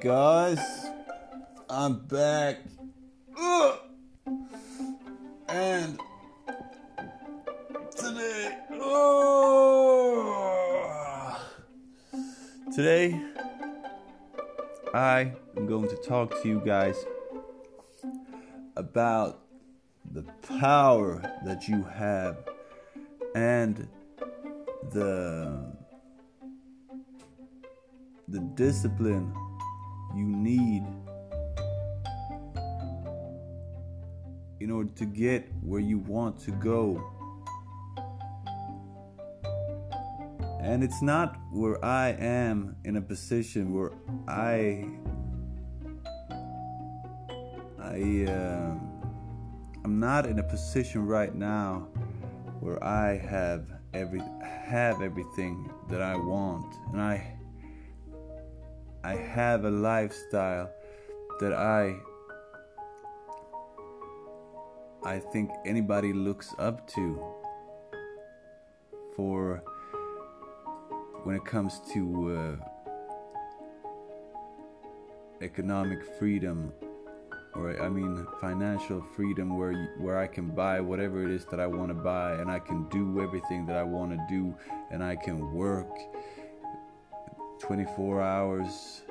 guys. 0.00 0.60
I'm 1.68 2.06
back. 2.06 2.58
Ugh. 3.36 3.78
And 5.48 5.98
today, 7.96 8.58
oh, 8.74 9.90
today, 12.72 13.20
I 14.94 15.32
am 15.56 15.66
going 15.66 15.88
to 15.88 15.96
talk 15.96 16.40
to 16.42 16.48
you 16.48 16.62
guys 16.64 17.04
about 18.76 19.40
the 20.12 20.22
power 20.60 21.20
that 21.44 21.66
you 21.66 21.82
have 21.82 22.36
and 23.34 23.88
the 24.92 25.76
the 28.28 28.40
discipline 28.54 29.32
you 30.18 30.26
need 30.26 30.84
in 34.60 34.70
order 34.70 34.90
to 34.96 35.04
get 35.04 35.48
where 35.62 35.80
you 35.80 35.98
want 35.98 36.40
to 36.40 36.50
go. 36.50 37.02
And 40.60 40.82
it's 40.82 41.00
not 41.00 41.38
where 41.52 41.82
I 41.84 42.10
am 42.18 42.76
in 42.84 42.96
a 42.96 43.00
position 43.00 43.72
where 43.72 43.92
I 44.26 44.84
I 47.80 48.26
uh, 48.28 48.74
I'm 49.84 50.00
not 50.00 50.26
in 50.26 50.40
a 50.40 50.42
position 50.42 51.06
right 51.06 51.34
now 51.34 51.88
where 52.60 52.82
I 52.82 53.16
have 53.16 53.70
every 53.94 54.22
have 54.42 55.00
everything 55.00 55.70
that 55.88 56.02
I 56.02 56.16
want 56.16 56.74
and 56.92 57.00
I 57.00 57.37
I 59.08 59.16
have 59.16 59.64
a 59.64 59.70
lifestyle 59.70 60.68
that 61.40 61.54
I 61.54 61.96
I 65.02 65.18
think 65.32 65.50
anybody 65.64 66.12
looks 66.12 66.54
up 66.58 66.86
to 66.88 67.18
for 69.16 69.62
when 71.24 71.36
it 71.36 71.44
comes 71.46 71.80
to 71.94 72.02
uh, 72.36 72.56
economic 75.40 76.00
freedom 76.18 76.70
or 77.54 77.80
I 77.80 77.88
mean 77.88 78.26
financial 78.42 79.00
freedom 79.16 79.56
where 79.56 79.88
where 79.96 80.18
I 80.18 80.26
can 80.26 80.48
buy 80.50 80.80
whatever 80.80 81.22
it 81.22 81.30
is 81.30 81.46
that 81.46 81.60
I 81.60 81.66
want 81.66 81.88
to 81.88 81.94
buy 81.94 82.34
and 82.34 82.50
I 82.50 82.58
can 82.58 82.86
do 82.90 83.22
everything 83.22 83.64
that 83.68 83.76
I 83.76 83.84
want 83.84 84.10
to 84.12 84.20
do 84.28 84.54
and 84.90 85.02
I 85.02 85.16
can 85.16 85.54
work 85.54 85.96
24 87.68 88.22
hours 88.22 89.02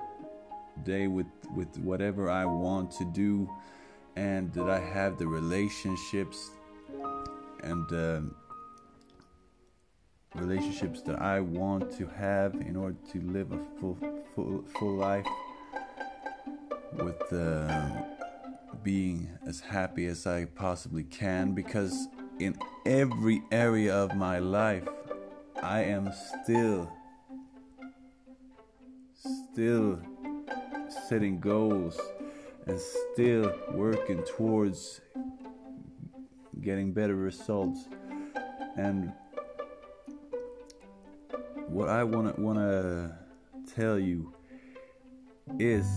day 0.84 1.06
with 1.06 1.28
with 1.56 1.78
whatever 1.78 2.28
I 2.28 2.44
want 2.44 2.90
to 2.94 3.06
do 3.06 3.48
and 4.16 4.52
that 4.54 4.68
I 4.68 4.80
have 4.80 5.20
the 5.20 5.28
relationships 5.28 6.50
and 7.62 7.92
um, 7.92 8.36
relationships 10.34 11.04
that 11.04 11.22
I 11.22 11.40
want 11.40 11.96
to 12.00 12.08
have 12.08 12.56
in 12.56 12.76
order 12.76 12.98
to 13.12 13.22
live 13.22 13.52
a 13.52 13.60
full 13.80 13.96
full 14.34 14.64
full 14.80 14.96
life 14.96 15.28
with 16.94 17.32
uh, 17.32 18.02
being 18.82 19.30
as 19.46 19.60
happy 19.60 20.08
as 20.08 20.26
I 20.26 20.46
possibly 20.46 21.04
can 21.04 21.54
because 21.54 22.08
in 22.40 22.58
every 22.88 23.44
area 23.52 23.96
of 23.96 24.16
my 24.16 24.40
life 24.40 24.88
I 25.62 25.84
am 25.84 26.12
still 26.44 26.92
still 29.58 30.00
setting 31.10 31.40
goals 31.40 32.00
and 32.68 32.80
still 32.80 33.52
working 33.72 34.24
towards 34.24 35.02
getting 36.62 36.94
better 36.94 37.16
results. 37.16 37.88
And 38.78 39.12
what 41.70 41.90
I 41.90 42.04
want 42.04 42.36
to 42.36 42.40
want 42.40 42.60
to 42.60 43.18
tell 43.74 43.98
you 43.98 44.32
is 45.58 45.88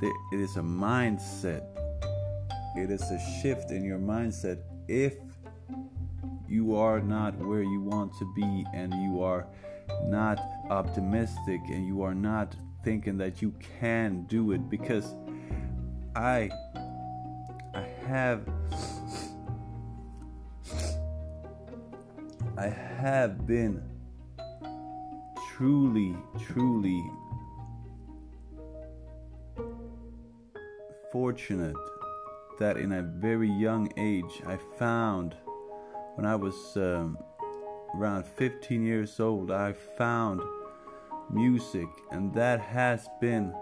that 0.00 0.12
it 0.32 0.40
is 0.40 0.56
a 0.56 0.60
mindset. 0.60 1.62
It 2.76 2.90
is 2.90 3.02
a 3.02 3.20
shift 3.40 3.70
in 3.70 3.84
your 3.84 4.00
mindset. 4.00 4.62
If 4.88 5.14
you 6.48 6.74
are 6.74 6.98
not 6.98 7.38
where 7.38 7.62
you 7.62 7.82
want 7.82 8.18
to 8.18 8.32
be 8.34 8.66
and 8.74 8.92
you 8.94 9.22
are 9.22 9.46
not 10.06 10.40
optimistic 10.70 11.60
and 11.68 11.86
you 11.86 12.02
are 12.02 12.16
not 12.16 12.56
thinking 12.82 13.18
that 13.18 13.42
you 13.42 13.54
can 13.80 14.22
do 14.22 14.52
it 14.52 14.68
because 14.70 15.14
I 16.14 16.50
I 17.74 17.86
have 18.06 18.42
I 22.56 22.68
have 22.68 23.46
been 23.46 23.82
truly 25.52 26.16
truly 26.46 27.02
fortunate 31.12 31.76
that 32.58 32.76
in 32.76 32.92
a 32.92 33.02
very 33.02 33.50
young 33.50 33.90
age 33.96 34.42
I 34.46 34.58
found 34.78 35.34
when 36.14 36.26
I 36.26 36.36
was 36.36 36.76
um, 36.76 37.18
around 37.94 38.26
15 38.26 38.82
years 38.84 39.18
old 39.20 39.50
I 39.50 39.72
found 39.72 40.40
music, 41.32 41.88
and 42.10 42.32
that 42.34 42.60
has 42.60 43.08
been 43.20 43.54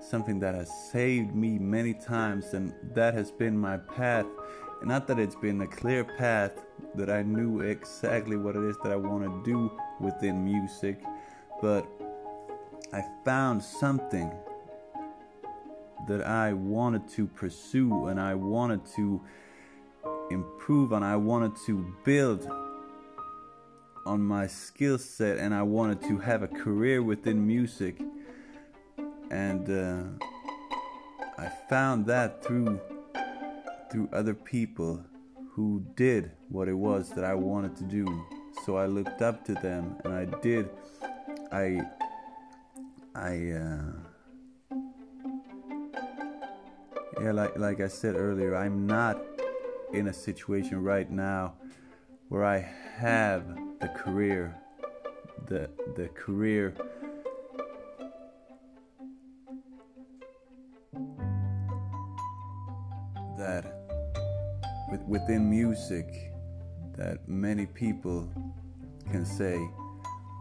something 0.00 0.40
that 0.40 0.54
has 0.54 0.70
saved 0.90 1.34
me 1.34 1.58
many 1.58 1.94
times, 1.94 2.54
and 2.54 2.74
that 2.94 3.14
has 3.14 3.30
been 3.30 3.56
my 3.56 3.76
path. 3.76 4.26
not 4.82 5.06
that 5.06 5.18
it's 5.18 5.34
been 5.34 5.60
a 5.60 5.66
clear 5.66 6.04
path 6.04 6.52
that 6.94 7.10
I 7.10 7.22
knew 7.22 7.60
exactly 7.60 8.36
what 8.36 8.56
it 8.56 8.64
is 8.64 8.76
that 8.82 8.92
I 8.92 8.96
want 8.96 9.24
to 9.24 9.42
do 9.44 9.70
within 10.00 10.42
music, 10.42 11.02
but 11.60 11.86
I 12.92 13.02
found 13.24 13.62
something 13.62 14.32
that 16.08 16.26
I 16.26 16.54
wanted 16.54 17.08
to 17.10 17.26
pursue 17.26 18.06
and 18.06 18.18
I 18.18 18.34
wanted 18.34 18.84
to 18.96 19.20
improve 20.30 20.92
and 20.92 21.04
I 21.04 21.16
wanted 21.16 21.52
to 21.66 21.94
build 22.04 22.48
on 24.06 24.20
my 24.20 24.46
skill 24.46 24.98
set 24.98 25.38
and 25.38 25.54
I 25.54 25.62
wanted 25.62 26.02
to 26.02 26.18
have 26.18 26.42
a 26.42 26.48
career 26.48 27.02
within 27.02 27.46
music. 27.46 28.00
And 29.30 29.70
uh, 29.70 30.26
I 31.38 31.48
found 31.68 32.06
that 32.06 32.44
through 32.44 32.80
through 33.90 34.08
other 34.12 34.34
people 34.34 35.04
who 35.52 35.84
did 35.96 36.30
what 36.48 36.68
it 36.68 36.74
was 36.74 37.10
that 37.10 37.24
I 37.24 37.34
wanted 37.34 37.76
to 37.76 37.84
do. 37.84 38.24
So 38.64 38.76
I 38.76 38.86
looked 38.86 39.20
up 39.20 39.44
to 39.46 39.54
them 39.54 39.96
and 40.04 40.14
I 40.14 40.24
did 40.40 40.68
I 41.52 41.80
I 43.14 43.50
uh, 43.50 43.92
yeah 47.20 47.32
like 47.32 47.58
like 47.58 47.80
I 47.80 47.88
said 47.88 48.14
earlier 48.14 48.54
I'm 48.54 48.86
not 48.86 49.20
in 49.92 50.06
a 50.08 50.12
situation 50.12 50.82
right 50.82 51.10
now 51.10 51.54
where 52.28 52.44
I 52.44 52.58
have 52.98 53.44
the 53.80 53.88
career, 53.88 54.54
the 55.46 55.70
the 55.96 56.08
career 56.08 56.74
that 63.38 63.64
with, 64.90 65.00
within 65.02 65.48
music 65.48 66.30
that 66.96 67.26
many 67.26 67.64
people 67.64 68.28
can 69.10 69.24
say, 69.24 69.58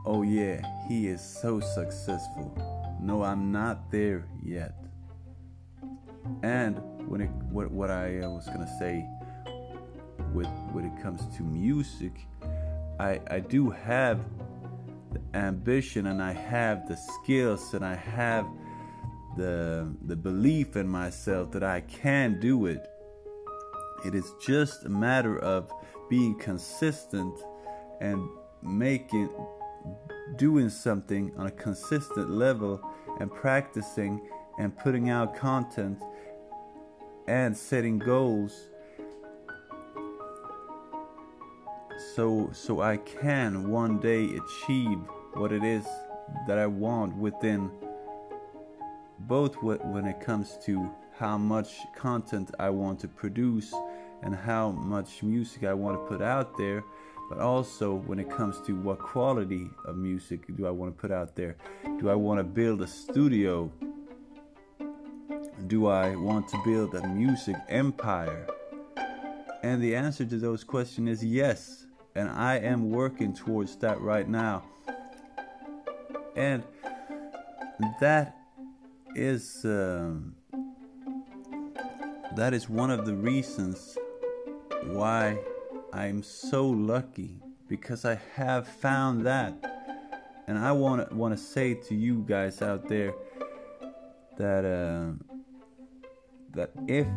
"Oh 0.06 0.24
yeah, 0.24 0.62
he 0.88 1.08
is 1.08 1.22
so 1.22 1.62
successful." 1.62 2.54
No, 3.02 3.24
I'm 3.24 3.54
not 3.54 3.90
there 3.90 4.25
yet. 4.44 4.75
And 6.44 6.78
when 7.08 7.22
it 7.22 7.30
what 7.50 7.72
what 7.72 7.90
I 7.90 8.19
was 8.28 8.48
gonna 8.48 8.75
say 8.80 9.06
with 10.34 10.48
when 10.74 10.86
it 10.86 11.02
comes 11.02 11.25
to 11.38 11.44
music 11.44 12.28
I, 13.00 13.22
I 13.30 13.40
do 13.40 13.69
have 13.69 14.19
the 15.13 15.22
ambition 15.38 16.07
and 16.07 16.22
I 16.22 16.34
have 16.34 16.88
the 16.88 16.98
skills 16.98 17.74
and 17.74 17.84
I 17.86 17.96
have 17.96 18.46
the 19.38 19.96
the 20.06 20.16
belief 20.16 20.75
in 20.75 20.88
myself 20.88 21.51
that 21.51 21.63
I 21.63 21.81
can 21.81 22.40
do 22.40 22.66
it. 22.66 22.86
It 24.06 24.16
is 24.16 24.34
just 24.46 24.86
a 24.86 24.90
matter 24.90 25.40
of 25.40 25.72
being 26.10 26.38
consistent 26.38 27.40
and 28.01 28.28
making 28.62 29.30
doing 30.36 30.69
something 30.69 31.31
on 31.38 31.48
a 31.48 31.52
consistent 31.52 32.30
level 32.30 32.81
and 33.19 33.31
practicing 33.31 34.19
and 34.60 34.78
putting 34.78 35.10
out 35.10 35.36
content 35.36 36.00
and 37.28 37.56
setting 37.56 37.98
goals 37.98 38.69
so 42.19 42.50
so 42.51 42.81
I 42.81 42.98
can 42.98 43.69
one 43.69 43.98
day 43.98 44.25
achieve 44.25 45.00
what 45.36 45.54
it 45.54 45.63
is 45.63 45.86
that 46.48 46.57
I 46.57 46.68
want 46.68 47.16
within 47.16 47.71
both 49.19 49.56
when 49.63 50.06
it 50.06 50.19
comes 50.19 50.57
to 50.66 50.92
how 51.18 51.38
much 51.38 51.77
content 51.95 52.51
I 52.60 52.71
want 52.71 53.00
to 53.00 53.07
produce 53.07 53.74
and 54.21 54.36
how 54.36 54.71
much 54.71 55.24
music 55.24 55.63
I 55.63 55.74
want 55.74 55.95
to 55.98 56.06
put 56.13 56.21
out 56.21 56.57
there, 56.57 56.83
but 57.30 57.39
also 57.39 57.95
when 57.95 58.19
it 58.19 58.30
comes 58.30 58.60
to 58.68 58.75
what 58.75 59.00
quality 59.00 59.69
of 59.86 59.95
music 59.95 60.42
do 60.57 60.68
I 60.68 60.71
want 60.71 60.94
to 60.94 61.01
put 61.01 61.12
out 61.13 61.38
there. 61.38 61.56
Do 62.00 62.10
I 62.10 62.16
want 62.16 62.39
to 62.39 62.44
build 62.44 62.81
a 62.81 62.88
studio? 62.88 63.71
Do 65.68 65.88
I 65.88 66.18
want 66.18 66.50
to 66.50 66.62
build 66.66 66.95
a 66.95 67.07
music 67.07 67.56
empire? 67.69 68.45
And 69.63 69.81
the 69.81 69.95
answer 69.95 70.25
to 70.25 70.38
those 70.38 70.66
questions 70.66 71.10
is 71.10 71.24
yes. 71.24 71.86
And 72.16 72.30
I 72.30 72.58
am 72.58 72.90
working 72.90 73.34
towards 73.34 73.76
that 73.78 74.00
right 74.02 74.28
now. 74.28 74.64
And 76.36 76.64
that 78.00 78.36
is 79.16 79.62
um, 79.64 80.36
that 82.36 82.54
is 82.54 82.70
one 82.70 82.92
of 82.92 83.06
the 83.06 83.14
reasons 83.14 83.98
why 84.84 85.38
I'm 85.94 86.24
so 86.24 86.68
lucky 86.68 87.42
because 87.68 88.06
I 88.06 88.20
have 88.36 88.68
found 88.68 89.26
that. 89.26 89.54
And 90.48 90.58
I 90.58 90.72
want 90.72 91.10
to 91.10 91.16
want 91.16 91.38
to 91.38 91.44
say 91.44 91.76
to 91.76 91.96
you 91.96 92.26
guys 92.28 92.62
out 92.62 92.88
there 92.88 93.14
that 94.38 94.66
uh, 94.66 95.12
that 96.52 96.72
if 96.88 97.08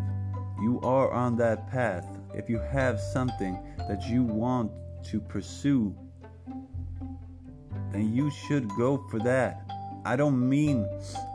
you 0.60 0.80
are 0.82 1.10
on 1.10 1.36
that 1.36 1.70
path, 1.70 2.06
if 2.34 2.48
you 2.48 2.58
have 2.58 3.00
something 3.00 3.58
that 3.88 4.08
you 4.08 4.22
want 4.22 4.70
to 5.04 5.20
pursue, 5.20 5.94
then 7.92 8.14
you 8.14 8.30
should 8.30 8.68
go 8.70 8.98
for 9.10 9.18
that. 9.20 9.70
I 10.04 10.16
don't 10.16 10.48
mean 10.48 10.88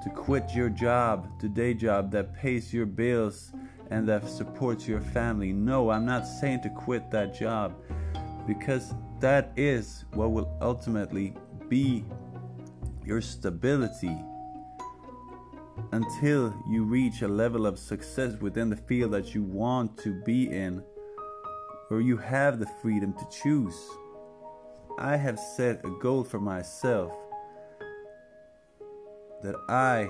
to 0.03 0.09
quit 0.09 0.53
your 0.53 0.69
job, 0.69 1.29
the 1.39 1.47
day 1.47 1.73
job 1.73 2.11
that 2.11 2.35
pays 2.35 2.73
your 2.73 2.85
bills 2.85 3.51
and 3.89 4.07
that 4.09 4.27
supports 4.27 4.87
your 4.87 4.99
family. 4.99 5.53
No, 5.53 5.89
I'm 5.89 6.05
not 6.05 6.27
saying 6.27 6.61
to 6.63 6.69
quit 6.69 7.09
that 7.11 7.33
job 7.33 7.75
because 8.45 8.93
that 9.19 9.51
is 9.55 10.05
what 10.13 10.31
will 10.31 10.57
ultimately 10.61 11.33
be 11.69 12.03
your 13.05 13.21
stability 13.21 14.17
until 15.91 16.53
you 16.67 16.83
reach 16.83 17.21
a 17.21 17.27
level 17.27 17.65
of 17.65 17.79
success 17.79 18.35
within 18.41 18.69
the 18.69 18.75
field 18.75 19.11
that 19.11 19.33
you 19.33 19.43
want 19.43 19.97
to 19.99 20.13
be 20.25 20.49
in, 20.49 20.83
where 21.89 22.01
you 22.01 22.17
have 22.17 22.59
the 22.59 22.67
freedom 22.81 23.13
to 23.13 23.27
choose. 23.41 23.77
I 24.99 25.15
have 25.15 25.39
set 25.39 25.85
a 25.85 25.89
goal 26.01 26.23
for 26.23 26.39
myself 26.39 27.13
that 29.43 29.55
I 29.69 30.09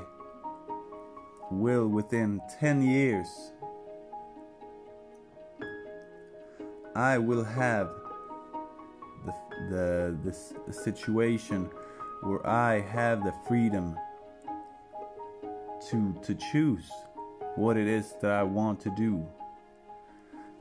will, 1.52 1.88
within 1.88 2.42
10 2.60 2.82
years, 2.82 3.28
I 6.96 7.18
will 7.18 7.44
have 7.44 7.90
the, 9.26 9.34
the, 9.70 10.18
the, 10.24 10.38
the 10.68 10.74
situation 10.74 11.70
where 12.24 12.46
I 12.48 12.82
have 12.82 13.24
the 13.24 13.34
freedom 13.48 13.96
to, 15.90 16.16
to 16.24 16.36
choose 16.36 16.90
what 17.56 17.78
it 17.78 17.88
is 17.88 18.14
that 18.22 18.32
I 18.32 18.44
want 18.44 18.80
to 18.82 18.90
do. 18.96 19.26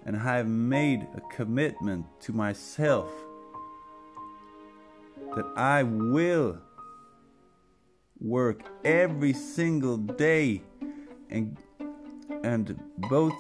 And 0.05 0.17
I 0.17 0.37
have 0.37 0.47
made 0.47 1.07
a 1.17 1.21
commitment 1.35 2.07
to 2.21 2.33
myself 2.33 3.11
that 5.35 5.47
I 5.57 5.83
will 5.83 6.59
work 8.19 8.63
every 8.85 9.33
single 9.33 9.97
day 9.97 10.63
and 11.29 11.57
and 12.43 12.81
both 13.11 13.35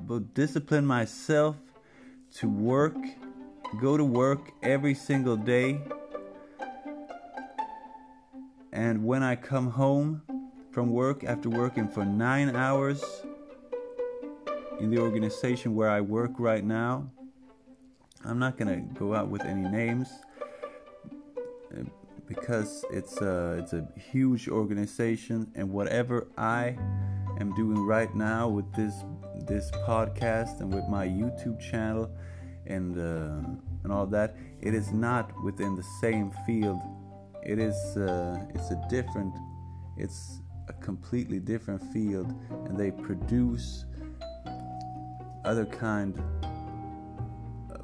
but 0.00 0.34
discipline 0.34 0.84
myself 0.84 1.56
to 2.34 2.48
work, 2.48 2.96
go 3.80 3.96
to 3.96 4.04
work 4.04 4.50
every 4.62 4.94
single 4.94 5.36
day. 5.36 5.80
And 8.72 9.04
when 9.04 9.22
I 9.22 9.36
come 9.36 9.70
home 9.70 10.22
from 10.70 10.90
work 10.90 11.24
after 11.24 11.50
working 11.50 11.88
for 11.88 12.04
nine 12.04 12.56
hours 12.56 13.04
in 14.80 14.90
the 14.90 14.98
organization 14.98 15.74
where 15.74 15.90
I 15.90 16.00
work 16.00 16.32
right 16.38 16.64
now, 16.64 17.10
I'm 18.24 18.38
not 18.38 18.56
gonna 18.56 18.80
go 18.94 19.14
out 19.14 19.28
with 19.28 19.42
any 19.42 19.68
names 19.68 20.08
uh, 21.76 21.82
because 22.26 22.84
it's 22.90 23.20
a 23.20 23.58
it's 23.58 23.72
a 23.74 23.86
huge 23.98 24.48
organization 24.48 25.50
and 25.54 25.70
whatever 25.70 26.28
I 26.38 26.78
am 27.40 27.54
doing 27.54 27.84
right 27.84 28.14
now 28.14 28.48
with 28.48 28.72
this 28.74 28.94
this 29.46 29.70
podcast 29.86 30.60
and 30.60 30.72
with 30.72 30.88
my 30.88 31.06
YouTube 31.06 31.60
channel 31.60 32.10
and 32.66 32.98
uh, 32.98 33.48
and 33.84 33.92
all 33.92 34.06
that, 34.06 34.36
it 34.60 34.74
is 34.74 34.92
not 34.92 35.32
within 35.42 35.74
the 35.74 35.84
same 36.00 36.30
field. 36.46 36.80
It 37.44 37.58
is 37.58 37.96
uh, 37.96 38.38
it's 38.54 38.70
a 38.70 38.80
different, 38.88 39.34
it's 39.96 40.40
a 40.68 40.72
completely 40.74 41.40
different 41.40 41.82
field, 41.92 42.32
and 42.66 42.78
they 42.78 42.90
produce 42.90 43.84
other 45.44 45.66
kind 45.66 46.22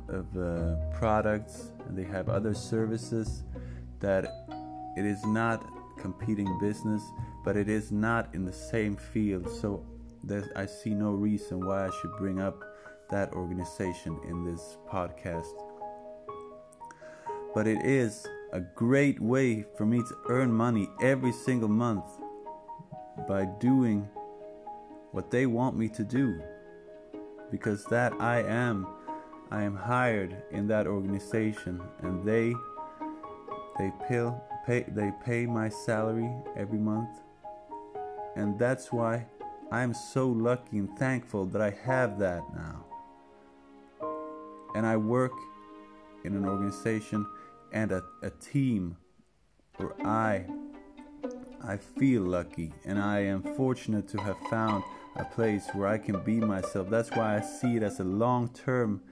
of 0.09 0.37
uh, 0.37 0.77
products, 0.93 1.73
and 1.87 1.99
they 1.99 2.05
have 2.05 2.29
other 2.29 2.55
services 2.55 3.43
that 4.01 4.25
it 4.97 5.05
is 5.05 5.25
not 5.25 5.67
competing 5.99 6.59
business, 6.61 7.03
but 7.45 7.57
it 7.57 7.69
is 7.69 7.91
not 7.91 8.33
in 8.35 8.45
the 8.45 8.53
same 8.53 8.97
field. 8.97 9.51
So 9.61 9.85
I 10.57 10.67
see 10.67 10.91
no 10.91 11.11
reason 11.11 11.65
why 11.65 11.87
I 11.87 11.91
should 12.01 12.13
bring 12.17 12.41
up 12.41 12.63
that 13.11 13.33
organization 13.33 14.19
in 14.29 14.45
this 14.45 14.77
podcast. 14.89 15.53
But 17.55 17.67
it 17.67 17.85
is 17.85 18.27
a 18.53 18.61
great 18.61 19.21
way 19.21 19.65
for 19.77 19.85
me 19.85 19.99
to 19.99 20.17
earn 20.29 20.53
money 20.53 20.89
every 21.03 21.33
single 21.33 21.69
month 21.69 22.05
by 23.29 23.45
doing 23.61 24.09
what 25.13 25.31
they 25.31 25.47
want 25.47 25.77
me 25.77 25.89
to 25.89 26.05
do. 26.05 26.41
Because 27.51 27.85
that 27.87 28.13
I 28.21 28.43
am 28.43 28.87
I 29.51 29.63
am 29.63 29.77
hired 29.77 30.37
in 30.51 30.69
that 30.69 30.87
organization 30.87 31.81
and 32.03 32.25
they 32.25 32.55
they 33.79 33.93
pay, 34.07 34.31
pay 34.67 34.85
they 34.89 35.13
pay 35.25 35.47
my 35.47 35.69
salary 35.69 36.31
every 36.57 36.79
month. 36.79 37.21
And 38.37 38.59
that's 38.59 38.93
why 38.93 39.27
I 39.71 39.83
am 39.83 39.95
so 39.95 40.29
lucky 40.29 40.79
and 40.79 40.99
thankful 40.99 41.47
that 41.47 41.61
I 41.61 41.71
have 41.85 42.19
that 42.19 42.43
now. 42.55 42.85
And 44.75 44.87
I 44.87 44.97
work 44.97 45.33
in 46.25 46.37
an 46.37 46.45
organization 46.45 47.27
and 47.73 47.93
a, 47.93 48.03
a 48.23 48.31
team 48.31 48.97
where 49.77 49.95
I 50.07 50.47
I 51.63 51.77
feel 51.77 52.23
lucky 52.23 52.73
and 52.85 52.99
I 52.99 53.21
am 53.21 53.43
fortunate 53.43 54.09
to 54.09 54.21
have 54.21 54.39
found 54.49 54.85
a 55.17 55.25
place 55.25 55.69
where 55.73 55.89
I 55.89 55.99
can 55.99 56.23
be 56.23 56.41
myself. 56.41 56.89
That's 56.89 57.11
why 57.11 57.37
I 57.37 57.41
see 57.41 57.77
it 57.77 57.83
as 57.83 57.99
a 57.99 58.05
long-term 58.05 59.03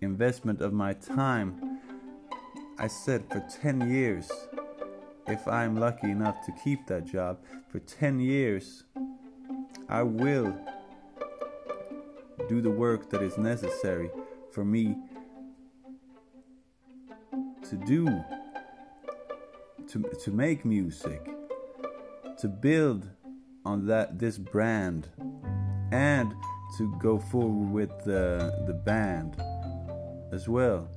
investment 0.00 0.60
of 0.60 0.72
my 0.72 0.94
time. 0.94 1.80
I 2.78 2.88
said 2.88 3.24
for 3.30 3.40
10 3.62 3.88
years 3.88 4.30
if 5.28 5.46
I'm 5.48 5.76
lucky 5.76 6.10
enough 6.10 6.44
to 6.46 6.52
keep 6.62 6.86
that 6.88 7.06
job 7.06 7.38
for 7.68 7.78
10 7.78 8.20
years 8.20 8.84
I 9.88 10.02
will 10.02 10.54
do 12.48 12.60
the 12.60 12.70
work 12.70 13.08
that 13.10 13.22
is 13.22 13.38
necessary 13.38 14.10
for 14.50 14.64
me 14.64 14.96
to 17.70 17.76
do 17.76 18.06
to 19.88 20.02
to 20.24 20.30
make 20.30 20.64
music 20.64 21.22
to 22.38 22.48
build 22.48 23.08
on 23.64 23.86
that 23.86 24.18
this 24.18 24.38
brand 24.38 25.08
and 25.92 26.34
to 26.76 26.94
go 27.00 27.18
forward 27.18 27.72
with 27.72 28.04
the 28.04 28.64
the 28.66 28.74
band 28.74 29.36
as 30.32 30.48
well. 30.48 30.88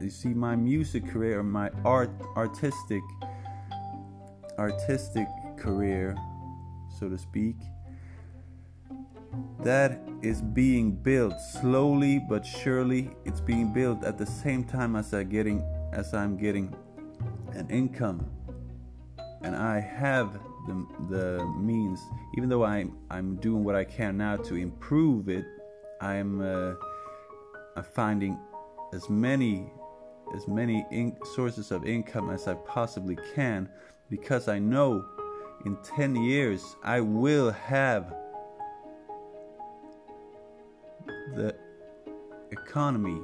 You 0.00 0.10
see 0.10 0.32
my 0.34 0.54
music 0.56 1.06
career 1.08 1.42
my 1.42 1.70
art 1.84 2.10
artistic 2.36 3.02
artistic 4.58 5.26
career 5.56 6.16
so 6.98 7.08
to 7.08 7.18
speak 7.18 7.56
that 9.60 10.00
is 10.22 10.40
being 10.40 10.92
built 10.92 11.34
slowly 11.60 12.20
but 12.28 12.44
surely. 12.44 13.10
It's 13.24 13.40
being 13.40 13.72
built 13.72 14.04
at 14.04 14.18
the 14.18 14.26
same 14.26 14.64
time 14.64 14.96
as 14.96 15.12
I 15.14 15.22
getting 15.24 15.62
as 15.92 16.14
I'm 16.14 16.36
getting 16.36 16.74
an 17.52 17.68
income 17.70 18.28
and 19.42 19.54
I 19.56 19.80
have 19.80 20.32
the, 20.66 20.86
the 21.08 21.46
means 21.56 22.00
even 22.36 22.48
though 22.48 22.64
I'm 22.64 22.96
I'm 23.10 23.36
doing 23.36 23.64
what 23.64 23.74
I 23.74 23.84
can 23.84 24.16
now 24.16 24.36
to 24.36 24.54
improve 24.54 25.28
it 25.28 25.44
I'm 26.00 26.40
uh, 26.40 26.74
I'm 27.76 27.84
finding 27.84 28.38
as 28.92 29.08
many 29.08 29.70
as 30.34 30.46
many 30.46 30.86
in- 30.90 31.16
sources 31.34 31.70
of 31.70 31.86
income 31.86 32.30
as 32.30 32.48
I 32.48 32.54
possibly 32.54 33.16
can 33.34 33.68
because 34.10 34.48
I 34.48 34.58
know 34.58 35.04
in 35.64 35.76
10 35.82 36.16
years 36.16 36.76
I 36.82 37.00
will 37.00 37.50
have 37.50 38.14
the 41.34 41.54
economy, 42.50 43.20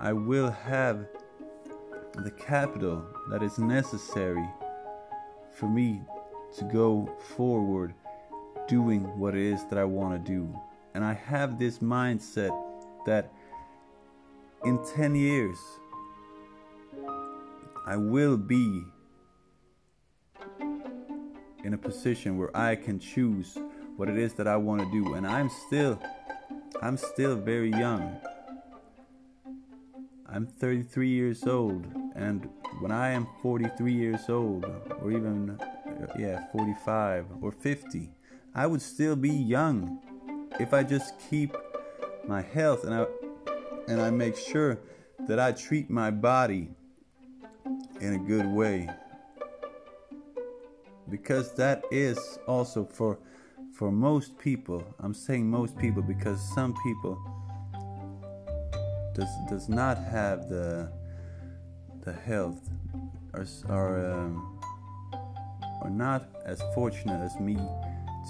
I 0.00 0.12
will 0.12 0.50
have 0.50 1.06
the 2.24 2.30
capital 2.30 3.04
that 3.28 3.42
is 3.42 3.58
necessary 3.58 4.48
for 5.52 5.68
me 5.68 6.02
to 6.58 6.64
go 6.64 7.08
forward 7.36 7.94
doing 8.68 9.02
what 9.18 9.34
it 9.34 9.42
is 9.42 9.64
that 9.66 9.78
I 9.78 9.84
want 9.84 10.12
to 10.12 10.32
do. 10.32 10.58
And 10.94 11.04
I 11.04 11.12
have 11.12 11.58
this 11.58 11.78
mindset 11.78 12.50
that 13.06 13.32
in 14.64 14.78
10 14.94 15.14
years, 15.14 15.58
I 17.86 17.96
will 17.96 18.36
be 18.36 18.82
in 21.64 21.74
a 21.74 21.78
position 21.78 22.38
where 22.38 22.56
I 22.56 22.76
can 22.76 22.98
choose 22.98 23.58
what 23.96 24.08
it 24.08 24.18
is 24.18 24.34
that 24.34 24.46
I 24.46 24.56
want 24.56 24.82
to 24.82 24.90
do. 24.90 25.14
And 25.14 25.26
I'm 25.26 25.48
still, 25.66 26.00
I'm 26.82 26.96
still 26.96 27.36
very 27.36 27.70
young. 27.70 28.18
I'm 30.28 30.46
33 30.46 31.08
years 31.08 31.44
old, 31.44 31.86
and 32.16 32.48
when 32.80 32.90
I 32.90 33.10
am 33.10 33.28
43 33.42 33.92
years 33.92 34.28
old, 34.28 34.64
or 35.02 35.12
even, 35.12 35.50
uh, 35.50 36.06
yeah, 36.18 36.46
45 36.50 37.26
or 37.42 37.52
50, 37.52 38.10
I 38.54 38.66
would 38.66 38.80
still 38.80 39.16
be 39.16 39.30
young 39.30 40.00
if 40.58 40.72
I 40.72 40.82
just 40.82 41.12
keep 41.28 41.54
my 42.26 42.40
health 42.40 42.84
and 42.84 42.94
I 42.94 43.06
and 43.88 44.00
I 44.00 44.10
make 44.10 44.36
sure 44.36 44.78
that 45.28 45.38
I 45.38 45.52
treat 45.52 45.90
my 45.90 46.10
body 46.10 46.70
in 48.00 48.14
a 48.14 48.18
good 48.18 48.46
way. 48.46 48.88
Because 51.08 51.54
that 51.54 51.84
is 51.90 52.18
also 52.46 52.84
for 52.84 53.18
for 53.72 53.92
most 53.92 54.38
people. 54.38 54.82
I'm 55.00 55.14
saying 55.14 55.48
most 55.48 55.76
people 55.76 56.02
because 56.02 56.40
some 56.54 56.74
people 56.82 57.18
does 59.14 59.28
does 59.50 59.68
not 59.68 59.98
have 59.98 60.48
the 60.48 60.90
the 62.06 62.12
health 62.12 62.70
or 63.34 63.44
are 63.68 64.12
um, 64.12 64.58
are 65.82 65.90
not 65.90 66.28
as 66.44 66.62
fortunate 66.72 67.20
as 67.20 67.38
me 67.40 67.58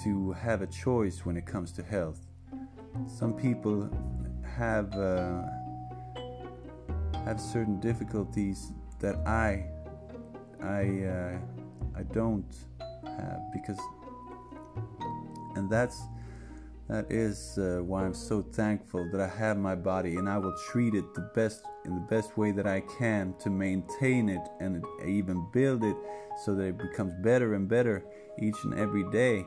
to 0.03 0.31
have 0.33 0.63
a 0.63 0.67
choice 0.67 1.25
when 1.25 1.37
it 1.37 1.45
comes 1.45 1.71
to 1.71 1.83
health. 1.83 2.19
Some 3.07 3.33
people 3.33 3.87
have 4.57 4.91
uh, 4.95 5.43
have 7.23 7.39
certain 7.39 7.79
difficulties 7.79 8.73
that 8.99 9.15
I 9.27 9.67
I 10.59 10.81
uh, 11.15 11.37
I 11.95 12.03
don't 12.11 12.51
have 13.05 13.41
because 13.53 13.79
and 15.55 15.69
that's 15.69 16.01
that 16.89 17.11
is 17.11 17.57
uh, 17.57 17.81
why 17.83 18.05
I'm 18.05 18.13
so 18.13 18.41
thankful 18.41 19.09
that 19.11 19.19
I 19.19 19.27
have 19.27 19.57
my 19.57 19.75
body 19.75 20.15
and 20.15 20.29
I 20.29 20.37
will 20.37 20.55
treat 20.69 20.93
it 20.93 21.13
the 21.13 21.29
best 21.35 21.63
in 21.85 21.93
the 21.95 22.07
best 22.09 22.37
way 22.37 22.51
that 22.51 22.65
I 22.65 22.81
can 22.97 23.33
to 23.39 23.49
maintain 23.49 24.29
it 24.29 24.41
and 24.61 24.83
even 25.05 25.45
build 25.51 25.83
it 25.83 25.97
so 26.45 26.55
that 26.55 26.63
it 26.63 26.77
becomes 26.77 27.13
better 27.21 27.55
and 27.55 27.67
better 27.67 28.05
each 28.41 28.55
and 28.63 28.73
every 28.75 29.03
day. 29.11 29.45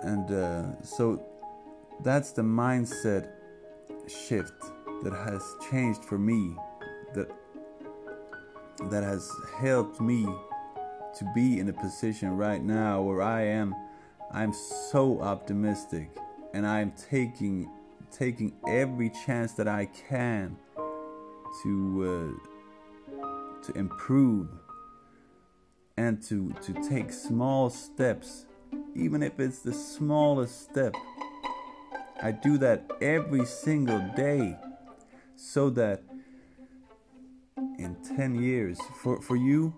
And 0.00 0.30
uh, 0.30 0.82
so 0.82 1.24
that's 2.04 2.32
the 2.32 2.42
mindset 2.42 3.30
shift 4.06 4.62
that 5.04 5.12
has 5.12 5.42
changed 5.70 6.04
for 6.04 6.18
me 6.18 6.54
that 7.14 7.30
that 8.90 9.02
has 9.02 9.30
helped 9.58 10.00
me 10.00 10.24
to 11.16 11.32
be 11.34 11.58
in 11.58 11.68
a 11.68 11.72
position 11.72 12.36
right 12.36 12.62
now 12.62 13.02
where 13.02 13.22
I 13.22 13.42
am 13.42 13.74
I'm 14.32 14.52
so 14.52 15.20
optimistic 15.20 16.10
and 16.54 16.66
I'm 16.66 16.92
taking 17.10 17.70
taking 18.10 18.52
every 18.66 19.10
chance 19.26 19.52
that 19.52 19.68
I 19.68 19.86
can 19.86 20.56
to 21.62 22.38
uh, 23.12 23.62
to 23.66 23.78
improve 23.78 24.48
and 25.96 26.22
to 26.24 26.52
to 26.62 26.72
take 26.88 27.12
small 27.12 27.70
steps. 27.70 28.46
Even 28.94 29.22
if 29.22 29.38
it's 29.38 29.60
the 29.60 29.72
smallest 29.72 30.62
step 30.70 30.94
I 32.20 32.32
do 32.32 32.58
that 32.58 32.90
every 33.00 33.46
single 33.46 34.00
day 34.16 34.56
so 35.36 35.70
that 35.70 36.02
in 37.78 37.96
10 38.16 38.42
years 38.42 38.78
for 39.00 39.22
for 39.22 39.36
you 39.36 39.72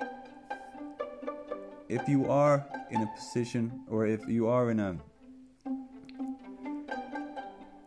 if 1.91 2.09
you 2.09 2.31
are 2.31 2.65
in 2.93 3.03
a 3.03 3.07
position 3.17 3.83
or 3.89 4.07
if 4.07 4.29
you 4.29 4.47
are 4.47 4.71
in 4.71 4.79
a 4.79 4.97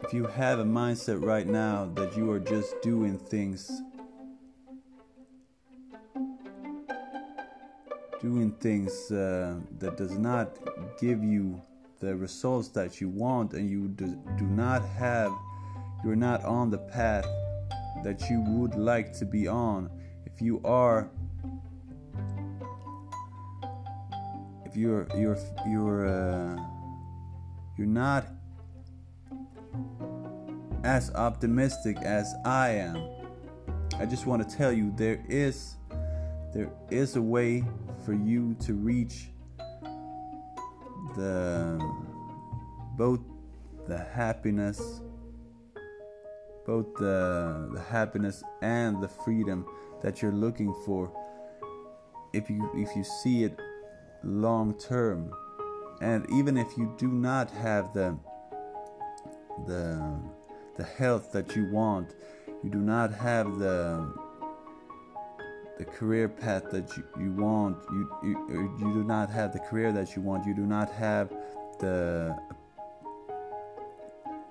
if 0.04 0.14
you 0.14 0.26
have 0.26 0.60
a 0.60 0.66
mindset 0.66 1.24
right 1.24 1.48
now 1.48 1.90
that 1.96 2.18
you 2.18 2.30
are 2.30 2.40
just 2.40 2.82
doing 2.82 3.18
things 3.18 3.82
doing 8.22 8.52
things 8.60 9.10
uh, 9.10 9.56
that 9.80 9.96
does 9.96 10.18
not 10.18 10.50
give 11.00 11.24
you 11.24 11.62
the 12.02 12.14
results 12.14 12.68
that 12.68 13.00
you 13.00 13.08
want 13.08 13.54
and 13.54 13.70
you 13.70 13.88
do, 13.88 14.22
do 14.38 14.44
not 14.44 14.86
have 14.86 15.32
you're 16.04 16.18
not 16.18 16.44
on 16.44 16.70
the 16.70 16.78
path 16.78 17.26
that 18.04 18.30
you 18.30 18.42
would 18.42 18.76
like 18.76 19.14
to 19.14 19.26
be 19.26 19.48
on. 19.48 19.90
If 20.26 20.42
you 20.42 20.60
are 20.66 21.10
if 24.74 24.78
you're 24.78 25.08
you're 25.16 25.38
you're 25.68 26.08
uh, 26.08 26.58
you're 27.78 27.86
not 27.86 28.26
as 30.84 31.14
optimistic 31.14 31.98
as 31.98 32.34
I 32.44 32.70
am, 32.70 32.98
I 34.00 34.08
just 34.08 34.26
want 34.26 34.50
to 34.50 34.58
tell 34.58 34.74
you 34.74 34.92
there 34.96 35.24
is 35.30 35.76
there 36.56 36.72
is 36.90 37.18
a 37.18 37.22
way 37.22 37.64
for 38.04 38.14
you 38.14 38.56
to 38.62 38.74
reach 38.74 39.28
the 41.16 41.80
both 42.98 43.20
the 43.88 44.00
happiness 44.00 45.02
both 46.66 46.96
the, 46.96 47.70
the 47.74 47.82
happiness 47.82 48.42
and 48.62 49.04
the 49.04 49.08
freedom 49.08 49.66
that 50.02 50.22
you're 50.22 50.32
looking 50.32 50.74
for. 50.86 51.12
If 52.32 52.50
you 52.50 52.72
if 52.74 52.96
you 52.96 53.04
see 53.04 53.44
it 53.44 53.60
long 54.24 54.74
term. 54.76 55.34
And 56.02 56.26
even 56.32 56.58
if 56.58 56.78
you 56.78 56.94
do 56.98 57.08
not 57.08 57.50
have 57.52 57.94
the 57.94 58.18
the 59.68 60.20
the 60.78 60.84
health 60.84 61.32
that 61.32 61.56
you 61.56 61.70
want, 61.72 62.16
you 62.64 62.70
do 62.70 62.80
not 62.80 63.14
have 63.14 63.60
the 63.60 64.14
the 65.78 65.86
career 65.86 66.30
path 66.30 66.70
that 66.72 66.96
you, 66.96 67.04
you 67.20 67.32
want, 67.34 67.78
you, 67.92 68.10
you 68.24 68.76
you 68.80 68.94
do 68.94 69.04
not 69.04 69.30
have 69.30 69.54
the 69.54 69.60
career 69.60 69.92
that 69.92 70.16
you 70.16 70.22
want, 70.22 70.46
you 70.46 70.54
do 70.54 70.66
not 70.66 70.90
have 70.92 71.30
the 71.80 72.36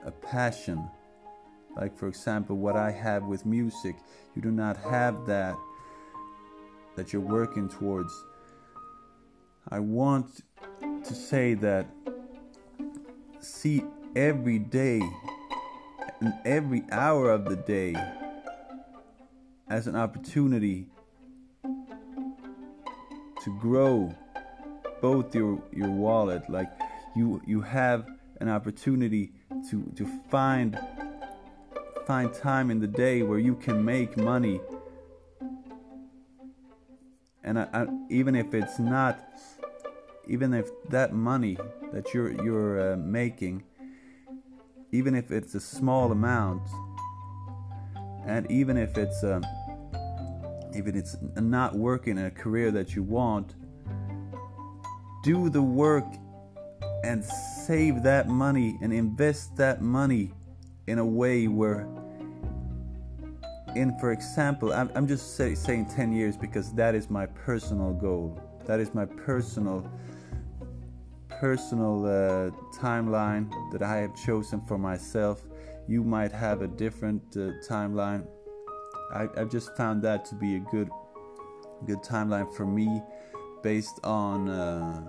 a 0.04 0.10
passion 0.10 0.88
like 1.76 1.96
for 1.96 2.08
example 2.08 2.56
what 2.56 2.76
I 2.76 2.90
have 2.90 3.24
with 3.24 3.46
music 3.46 3.96
you 4.34 4.42
do 4.42 4.50
not 4.50 4.76
have 4.76 5.26
that 5.26 5.56
that 6.96 7.12
you're 7.12 7.22
working 7.22 7.68
towards 7.68 8.12
I 9.68 9.78
want 9.78 10.42
to 11.04 11.14
say 11.14 11.54
that 11.54 11.86
see 13.40 13.82
every 14.14 14.58
day 14.58 15.00
and 16.20 16.34
every 16.44 16.84
hour 16.90 17.30
of 17.30 17.44
the 17.44 17.56
day 17.56 17.94
as 19.68 19.86
an 19.86 19.96
opportunity 19.96 20.86
to 23.42 23.58
grow 23.58 24.14
both 25.00 25.34
your 25.34 25.60
your 25.72 25.90
wallet 25.90 26.48
like 26.48 26.70
you 27.16 27.40
you 27.46 27.60
have 27.60 28.06
an 28.40 28.48
opportunity 28.48 29.32
to 29.68 29.82
to 29.96 30.06
find 30.30 30.78
find 32.06 32.32
time 32.34 32.70
in 32.70 32.80
the 32.80 32.86
day 32.86 33.22
where 33.22 33.38
you 33.38 33.54
can 33.54 33.84
make 33.84 34.16
money. 34.16 34.60
And 37.44 37.58
I, 37.58 37.68
I, 37.72 37.86
even 38.10 38.34
if 38.34 38.54
it's 38.54 38.78
not 38.78 39.18
even 40.28 40.54
if 40.54 40.70
that 40.88 41.12
money 41.12 41.56
that 41.92 42.14
you're 42.14 42.32
you're 42.44 42.92
uh, 42.92 42.96
making 42.96 43.62
even 44.92 45.14
if 45.14 45.30
it's 45.30 45.54
a 45.54 45.60
small 45.60 46.12
amount 46.12 46.62
and 48.26 48.48
even 48.50 48.76
if 48.76 48.96
it's 48.96 49.24
um, 49.24 49.44
even 50.74 50.96
it's 50.96 51.16
not 51.36 51.74
working 51.74 52.18
in 52.18 52.26
a 52.26 52.30
career 52.30 52.70
that 52.70 52.94
you 52.94 53.02
want 53.02 53.54
do 55.22 55.48
the 55.48 55.62
work 55.62 56.06
and 57.04 57.24
save 57.24 58.02
that 58.02 58.28
money 58.28 58.78
and 58.80 58.92
invest 58.92 59.56
that 59.56 59.82
money 59.82 60.32
in 60.86 60.98
a 60.98 61.04
way 61.04 61.48
where 61.48 61.88
in 63.74 63.96
for 63.98 64.12
example 64.12 64.72
i'm, 64.72 64.90
I'm 64.94 65.08
just 65.08 65.36
say, 65.36 65.54
saying 65.54 65.86
10 65.86 66.12
years 66.12 66.36
because 66.36 66.72
that 66.74 66.94
is 66.94 67.10
my 67.10 67.26
personal 67.26 67.92
goal 67.92 68.40
that 68.66 68.80
is 68.80 68.94
my 68.94 69.04
personal 69.04 69.90
personal 71.40 72.04
uh, 72.04 72.50
timeline 72.78 73.50
that 73.72 73.82
i 73.82 73.96
have 73.96 74.14
chosen 74.14 74.60
for 74.60 74.78
myself. 74.78 75.42
You 75.88 76.04
might 76.04 76.30
have 76.30 76.62
a 76.62 76.68
different 76.68 77.22
uh, 77.36 77.50
timeline. 77.68 78.26
I, 79.12 79.28
i've 79.36 79.50
just 79.50 79.76
found 79.76 80.02
that 80.02 80.24
to 80.26 80.34
be 80.34 80.56
a 80.56 80.60
good 80.60 80.90
good 81.86 82.02
timeline 82.02 82.54
for 82.54 82.64
me 82.64 83.02
based 83.62 83.98
on 84.04 84.48
uh, 84.48 85.02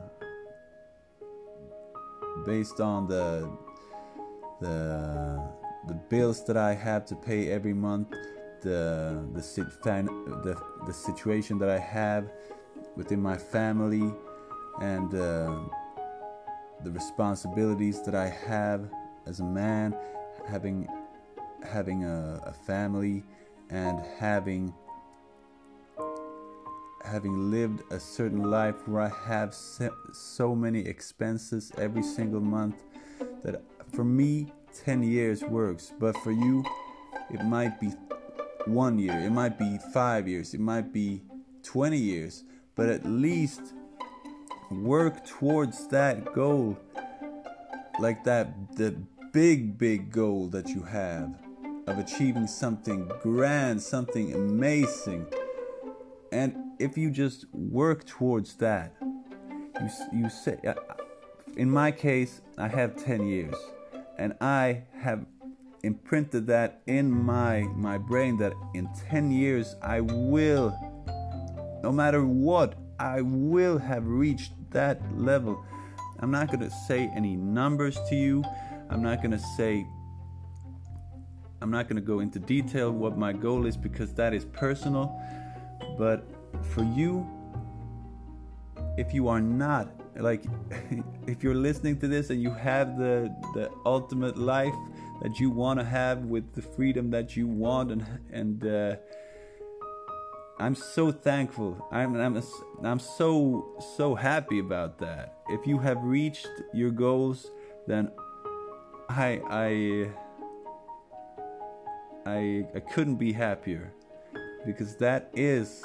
based 2.45 2.79
on 2.79 3.07
the 3.07 3.49
the 4.61 5.53
the 5.87 5.93
bills 5.93 6.45
that 6.45 6.57
I 6.57 6.73
have 6.73 7.05
to 7.07 7.15
pay 7.15 7.51
every 7.51 7.73
month, 7.73 8.09
the 8.61 9.27
the 9.33 9.41
the, 10.43 10.61
the 10.85 10.93
situation 10.93 11.57
that 11.59 11.69
I 11.69 11.79
have 11.79 12.31
within 12.95 13.21
my 13.21 13.37
family, 13.37 14.13
and 14.81 15.13
uh, 15.13 15.59
the 16.83 16.91
responsibilities 16.91 18.01
that 18.03 18.15
I 18.15 18.27
have 18.27 18.89
as 19.25 19.39
a 19.39 19.43
man, 19.43 19.95
having 20.47 20.87
having 21.63 22.03
a, 22.03 22.41
a 22.45 22.53
family, 22.53 23.23
and 23.69 23.99
having 24.19 24.73
having 27.03 27.51
lived 27.51 27.83
a 27.91 27.99
certain 27.99 28.49
life 28.49 28.87
where 28.87 29.01
I 29.01 29.11
have 29.27 29.53
so 29.53 30.55
many 30.55 30.79
expenses 30.79 31.71
every 31.77 32.03
single 32.03 32.39
month 32.39 32.81
that 33.43 33.61
for 33.93 34.03
me 34.05 34.53
10 34.85 35.03
years 35.03 35.43
works, 35.43 35.93
but 35.99 36.15
for 36.17 36.31
you 36.31 36.63
it 37.29 37.43
might 37.43 37.79
be 37.79 37.91
one 38.65 38.97
year, 38.97 39.19
it 39.19 39.31
might 39.31 39.59
be 39.59 39.77
five 39.93 40.27
years, 40.27 40.53
it 40.53 40.59
might 40.59 40.93
be 40.93 41.21
20 41.63 41.97
years, 41.97 42.43
but 42.75 42.89
at 42.89 43.05
least 43.05 43.61
work 44.71 45.25
towards 45.25 45.87
that 45.89 46.33
goal 46.33 46.77
like 47.99 48.23
that 48.23 48.75
the 48.75 48.95
big 49.31 49.77
big 49.77 50.11
goal 50.11 50.47
that 50.47 50.69
you 50.69 50.81
have 50.81 51.35
of 51.87 51.97
achieving 51.99 52.47
something 52.47 53.09
grand 53.21 53.81
something 53.81 54.33
amazing. 54.33 55.25
And 56.31 56.55
if 56.79 56.97
you 56.97 57.11
just 57.11 57.45
work 57.53 58.05
towards 58.05 58.55
that, 58.55 58.93
you 59.01 59.89
you 60.11 60.29
say, 60.29 60.57
uh, 60.65 60.73
in 61.55 61.69
my 61.69 61.91
case, 61.91 62.41
I 62.57 62.67
have 62.67 62.95
10 62.95 63.27
years, 63.27 63.55
and 64.17 64.33
I 64.41 64.83
have 64.99 65.25
imprinted 65.83 66.47
that 66.47 66.81
in 66.87 67.11
my 67.11 67.61
my 67.75 67.97
brain 67.97 68.37
that 68.37 68.53
in 68.73 68.89
10 69.09 69.31
years 69.31 69.75
I 69.81 70.01
will, 70.01 70.75
no 71.83 71.91
matter 71.91 72.25
what, 72.25 72.75
I 72.97 73.21
will 73.21 73.77
have 73.77 74.07
reached 74.07 74.53
that 74.71 75.01
level. 75.17 75.63
I'm 76.21 76.31
not 76.31 76.49
gonna 76.49 76.71
say 76.87 77.11
any 77.13 77.35
numbers 77.35 77.97
to 78.09 78.15
you. 78.15 78.43
I'm 78.89 79.03
not 79.03 79.21
gonna 79.21 79.41
say. 79.57 79.85
I'm 81.61 81.69
not 81.69 81.89
gonna 81.89 82.01
go 82.01 82.19
into 82.21 82.39
detail 82.39 82.91
what 82.91 83.17
my 83.17 83.33
goal 83.33 83.65
is 83.65 83.75
because 83.75 84.13
that 84.13 84.33
is 84.33 84.45
personal. 84.45 85.21
But 85.97 86.25
for 86.61 86.83
you, 86.83 87.27
if 88.97 89.13
you 89.13 89.27
are 89.27 89.41
not 89.41 89.89
like 90.15 90.43
if 91.27 91.43
you're 91.43 91.55
listening 91.55 91.99
to 91.99 92.07
this 92.07 92.29
and 92.29 92.41
you 92.41 92.51
have 92.51 92.97
the 92.97 93.35
the 93.53 93.69
ultimate 93.85 94.37
life 94.37 94.73
that 95.21 95.39
you 95.39 95.49
want 95.49 95.79
to 95.79 95.85
have 95.85 96.19
with 96.19 96.53
the 96.53 96.61
freedom 96.61 97.09
that 97.09 97.35
you 97.35 97.47
want 97.47 97.91
and 97.91 98.05
and 98.31 98.65
uh, 98.65 98.95
I'm 100.63 100.75
so 100.75 101.11
thankful. 101.11 101.85
I'm 101.91 102.15
I'm 102.15 102.41
I'm 102.83 102.99
so 102.99 103.65
so 103.97 104.15
happy 104.15 104.59
about 104.59 104.97
that. 104.99 105.35
If 105.49 105.67
you 105.67 105.77
have 105.79 106.01
reached 106.01 106.47
your 106.73 106.89
goals, 106.89 107.51
then 107.85 108.09
I 109.09 109.41
I 109.49 110.09
I 112.25 112.65
I 112.73 112.79
couldn't 112.79 113.17
be 113.17 113.33
happier 113.33 113.91
because 114.65 114.95
that 115.03 115.29
is 115.33 115.83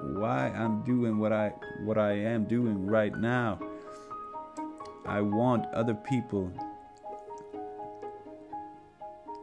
why 0.00 0.48
I'm 0.48 0.82
doing 0.82 1.18
what 1.18 1.34
I 1.34 1.52
what 1.84 1.98
I 1.98 2.12
am 2.12 2.44
doing 2.44 2.86
right 2.86 3.14
now. 3.14 3.60
I 5.04 5.20
want 5.20 5.66
other 5.74 5.94
people 6.08 6.50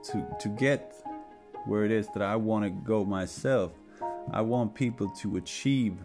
to 0.06 0.36
to 0.40 0.50
get 0.50 0.96
where 1.68 1.86
it 1.86 1.92
is 1.92 2.08
that 2.16 2.24
I 2.24 2.38
want 2.38 2.64
to 2.64 2.72
go 2.72 3.06
myself. 3.06 3.72
I 4.32 4.42
want 4.42 4.76
people 4.76 5.10
to 5.22 5.38
achieve 5.38 5.98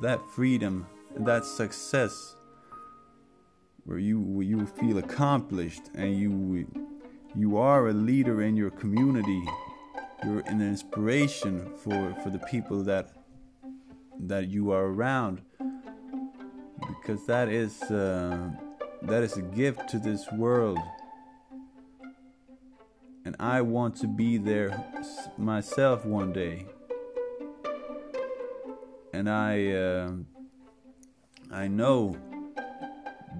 that 0.00 0.20
freedom 0.34 0.86
that 1.16 1.44
success 1.44 2.36
where 3.84 3.98
you 3.98 4.20
where 4.20 4.44
you 4.44 4.66
feel 4.66 4.98
accomplished 4.98 5.82
and 5.94 6.16
you 6.16 6.66
you 7.34 7.56
are 7.56 7.88
a 7.88 7.92
leader 7.92 8.42
in 8.42 8.56
your 8.56 8.70
community. 8.70 9.42
You're 10.24 10.40
an 10.40 10.60
inspiration 10.60 11.72
for 11.76 12.14
for 12.22 12.30
the 12.30 12.38
people 12.50 12.82
that 12.84 13.10
that 14.20 14.48
you 14.48 14.70
are 14.70 14.84
around 14.84 15.42
because 16.86 17.26
that 17.26 17.48
is 17.48 17.82
uh, 17.82 18.50
that 19.02 19.22
is 19.22 19.36
a 19.36 19.42
gift 19.42 19.88
to 19.88 19.98
this 19.98 20.30
world. 20.32 20.78
And 23.24 23.36
I 23.38 23.60
want 23.62 23.96
to 23.96 24.08
be 24.08 24.36
there 24.36 24.84
myself 25.38 26.04
one 26.04 26.32
day 26.32 26.66
and 29.12 29.28
I 29.28 29.72
uh, 29.72 30.12
I 31.50 31.68
know 31.68 32.16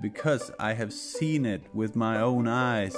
because 0.01 0.51
I 0.59 0.75
have 0.75 0.93
seen 0.93 1.47
it 1.47 1.63
with 1.73 1.97
my 1.97 2.21
own 2.21 2.49
eyes 2.49 2.97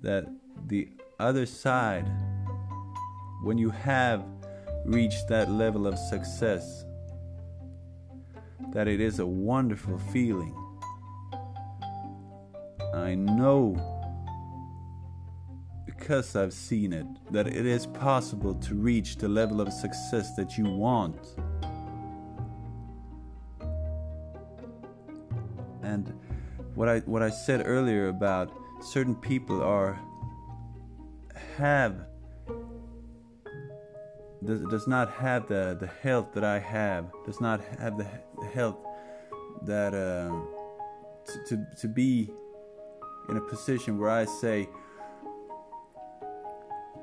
that 0.00 0.26
the 0.66 0.88
other 1.18 1.46
side, 1.46 2.10
when 3.42 3.58
you 3.58 3.70
have 3.70 4.24
reached 4.84 5.28
that 5.28 5.50
level 5.50 5.86
of 5.86 5.98
success, 5.98 6.84
that 8.72 8.88
it 8.88 9.00
is 9.00 9.18
a 9.18 9.26
wonderful 9.26 9.98
feeling. 9.98 10.54
I 12.94 13.14
know 13.14 13.93
because 15.96 16.36
I've 16.36 16.52
seen 16.52 16.92
it 16.92 17.06
that 17.30 17.46
it 17.46 17.66
is 17.66 17.86
possible 17.86 18.54
to 18.54 18.74
reach 18.74 19.16
the 19.16 19.28
level 19.28 19.60
of 19.60 19.72
success 19.72 20.34
that 20.36 20.58
you 20.58 20.64
want. 20.64 21.16
And 25.82 26.12
what 26.74 26.88
I 26.88 27.00
what 27.00 27.22
I 27.22 27.30
said 27.30 27.62
earlier 27.64 28.08
about 28.08 28.50
certain 28.82 29.14
people 29.14 29.62
are 29.62 29.98
have 31.56 32.06
does, 34.44 34.60
does 34.62 34.86
not 34.86 35.10
have 35.12 35.46
the, 35.48 35.76
the 35.78 35.86
health 35.86 36.32
that 36.34 36.44
I 36.44 36.58
have, 36.58 37.06
does 37.24 37.40
not 37.40 37.62
have 37.78 37.96
the, 37.96 38.06
the 38.40 38.48
health 38.48 38.76
that 39.62 39.94
uh, 39.94 40.30
to, 41.32 41.44
to, 41.48 41.66
to 41.80 41.88
be 41.88 42.30
in 43.28 43.36
a 43.36 43.40
position 43.40 43.98
where 43.98 44.10
I 44.10 44.26
say 44.26 44.68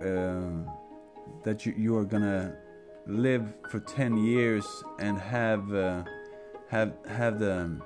uh, 0.02 0.72
that 1.44 1.66
you, 1.66 1.74
you 1.78 1.98
are 1.98 2.06
gonna 2.06 2.56
live 3.08 3.54
for 3.70 3.80
10 3.80 4.18
years 4.18 4.66
and 5.00 5.18
have 5.18 5.74
uh, 5.74 6.04
have 6.70 6.94
have 7.08 7.40
the 7.40 7.80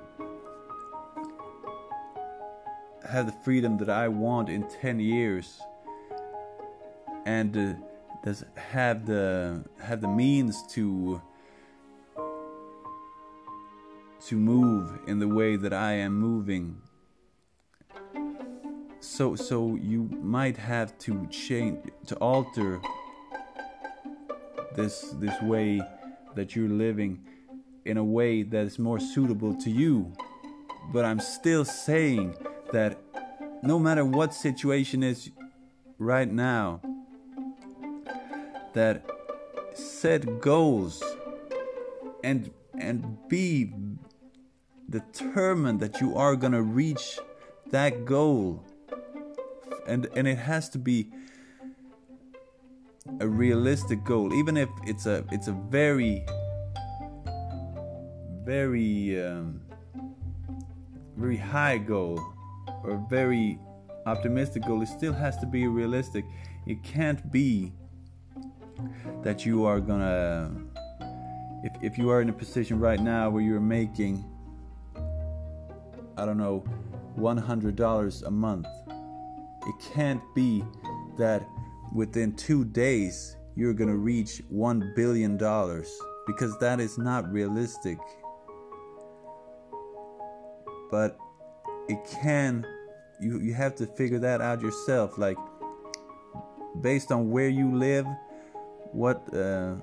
have 3.08 3.26
the 3.26 3.34
freedom 3.44 3.78
that 3.78 3.88
I 3.88 4.08
want 4.08 4.48
in 4.48 4.68
10 4.68 5.00
years 5.00 5.60
and 7.24 7.56
uh, 7.56 7.74
does 8.24 8.44
have 8.56 9.06
the 9.06 9.64
have 9.82 10.00
the 10.00 10.08
means 10.08 10.62
to 10.70 11.20
to 14.26 14.36
move 14.36 14.98
in 15.06 15.18
the 15.20 15.28
way 15.28 15.56
that 15.56 15.72
I 15.72 15.92
am 15.92 16.18
moving. 16.18 16.82
So 19.08 19.36
so 19.36 19.76
you 19.76 20.10
might 20.20 20.56
have 20.56 20.98
to 20.98 21.28
change 21.28 21.78
to 22.08 22.16
alter 22.16 22.80
this 24.74 25.14
this 25.20 25.40
way 25.42 25.80
that 26.34 26.56
you're 26.56 26.68
living 26.68 27.20
in 27.84 27.98
a 27.98 28.04
way 28.04 28.42
that 28.42 28.66
is 28.66 28.80
more 28.80 28.98
suitable 28.98 29.54
to 29.54 29.70
you. 29.70 30.12
But 30.92 31.04
I'm 31.04 31.20
still 31.20 31.64
saying 31.64 32.36
that 32.72 32.98
no 33.62 33.78
matter 33.78 34.04
what 34.04 34.34
situation 34.34 35.04
is 35.04 35.30
right 35.98 36.30
now, 36.30 36.80
that 38.74 39.08
set 39.72 40.40
goals 40.40 41.00
and 42.24 42.50
and 42.76 43.16
be 43.28 43.72
determined 44.90 45.78
that 45.78 46.00
you 46.00 46.16
are 46.16 46.34
going 46.34 46.52
to 46.52 46.62
reach 46.62 47.20
that 47.70 48.04
goal 48.04 48.64
and 49.86 50.06
and 50.16 50.26
it 50.26 50.38
has 50.38 50.68
to 50.70 50.78
be 50.78 51.10
a 53.20 53.26
realistic 53.26 54.04
goal, 54.04 54.32
even 54.34 54.56
if 54.56 54.68
it's 54.84 55.06
a 55.06 55.24
it's 55.30 55.48
a 55.48 55.52
very 55.52 56.24
very 58.44 59.24
um, 59.24 59.60
very 61.16 61.36
high 61.36 61.78
goal 61.78 62.20
or 62.84 63.04
very 63.08 63.58
optimistic 64.06 64.64
goal, 64.64 64.82
it 64.82 64.88
still 64.88 65.12
has 65.12 65.36
to 65.38 65.46
be 65.46 65.66
realistic. 65.66 66.24
It 66.66 66.82
can't 66.82 67.30
be 67.32 67.72
that 69.22 69.46
you 69.46 69.64
are 69.64 69.80
gonna 69.80 70.50
if 71.64 71.72
if 71.82 71.98
you 71.98 72.10
are 72.10 72.20
in 72.20 72.28
a 72.28 72.32
position 72.32 72.78
right 72.78 73.00
now 73.00 73.30
where 73.30 73.42
you're 73.42 73.60
making 73.60 74.24
I 76.18 76.24
don't 76.24 76.38
know 76.38 76.64
$100 77.18 78.26
a 78.26 78.30
month. 78.30 78.66
It 79.66 79.74
can't 79.94 80.22
be 80.34 80.64
that 81.16 81.48
within 81.92 82.34
2 82.34 82.64
days 82.64 83.36
you're 83.56 83.74
going 83.74 83.90
to 83.90 83.96
reach 83.96 84.42
1 84.48 84.92
billion 84.94 85.36
dollars 85.36 85.88
because 86.26 86.58
that 86.58 86.80
is 86.80 86.98
not 86.98 87.30
realistic. 87.32 87.98
But 90.90 91.18
it 91.88 91.98
can 92.22 92.66
you 93.20 93.40
you 93.40 93.54
have 93.54 93.74
to 93.76 93.86
figure 93.86 94.18
that 94.18 94.40
out 94.40 94.60
yourself 94.60 95.18
like 95.18 95.38
based 96.80 97.10
on 97.12 97.30
where 97.30 97.48
you 97.48 97.74
live 97.74 98.06
what 98.92 99.22
uh, 99.34 99.74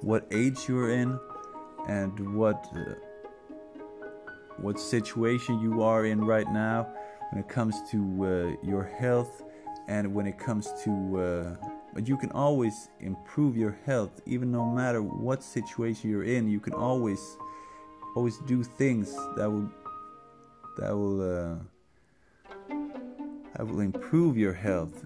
what 0.00 0.26
age 0.30 0.68
you're 0.68 0.90
in 0.90 1.18
and 1.88 2.34
what 2.34 2.66
uh, 2.76 2.94
what 4.58 4.78
situation 4.78 5.60
you 5.60 5.82
are 5.82 6.04
in 6.04 6.24
right 6.24 6.50
now 6.52 6.86
when 7.30 7.40
it 7.40 7.48
comes 7.48 7.76
to 7.90 7.98
uh, 8.24 8.66
your 8.66 8.84
health 8.84 9.42
and 9.86 10.14
when 10.14 10.26
it 10.26 10.38
comes 10.38 10.72
to 10.84 11.18
uh, 11.18 11.68
but 11.94 12.06
you 12.06 12.16
can 12.16 12.30
always 12.32 12.88
improve 13.00 13.56
your 13.56 13.78
health 13.86 14.20
even 14.26 14.50
no 14.52 14.66
matter 14.66 15.02
what 15.02 15.42
situation 15.42 16.10
you're 16.10 16.24
in 16.24 16.48
you 16.48 16.60
can 16.60 16.74
always 16.74 17.36
always 18.14 18.38
do 18.46 18.62
things 18.62 19.14
that 19.36 19.50
will 19.50 19.70
that 20.78 20.94
will 20.94 21.20
uh, 21.20 21.56
that 23.58 23.66
will 23.66 23.80
improve 23.80 24.38
your 24.38 24.52
health. 24.52 25.04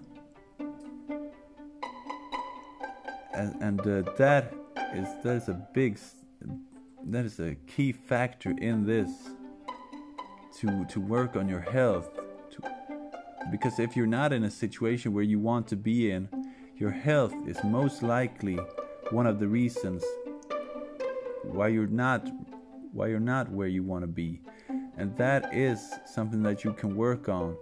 And, 3.34 3.62
and 3.62 3.80
uh, 3.80 4.12
that 4.18 4.52
is 4.94 5.08
that 5.24 5.36
is 5.36 5.48
a 5.48 5.66
big 5.72 5.98
that 7.04 7.24
is 7.24 7.40
a 7.40 7.54
key 7.66 7.92
factor 7.92 8.50
in 8.58 8.84
this 8.86 9.10
to 10.58 10.84
to 10.86 11.00
work 11.00 11.36
on 11.36 11.48
your 11.48 11.60
health 11.60 12.10
to, 12.50 12.62
because 13.50 13.78
if 13.78 13.96
you're 13.96 14.06
not 14.06 14.32
in 14.32 14.44
a 14.44 14.50
situation 14.50 15.12
where 15.12 15.24
you 15.24 15.38
want 15.38 15.66
to 15.68 15.76
be 15.76 16.10
in 16.10 16.28
your 16.76 16.90
health 16.90 17.34
is 17.46 17.62
most 17.64 18.02
likely 18.02 18.58
one 19.10 19.26
of 19.26 19.38
the 19.38 19.46
reasons 19.46 20.04
why 21.44 21.68
you're 21.68 21.86
not 21.86 22.28
why 22.92 23.06
you're 23.06 23.20
not 23.20 23.50
where 23.50 23.68
you 23.68 23.82
want 23.82 24.02
to 24.02 24.06
be. 24.06 24.40
And 24.98 25.16
that 25.16 25.54
is 25.54 25.92
something 26.06 26.42
that 26.42 26.64
you 26.64 26.72
can 26.72 26.96
work 26.96 27.28
on. 27.28 27.56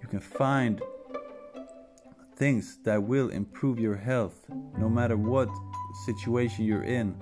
You 0.00 0.08
can 0.08 0.20
find 0.20 0.80
things 2.36 2.78
that 2.84 3.02
will 3.02 3.30
improve 3.30 3.78
your 3.80 3.96
health 3.96 4.44
no 4.78 4.88
matter 4.88 5.16
what 5.16 5.48
situation 6.04 6.64
you're 6.64 6.84
in. 6.84 7.16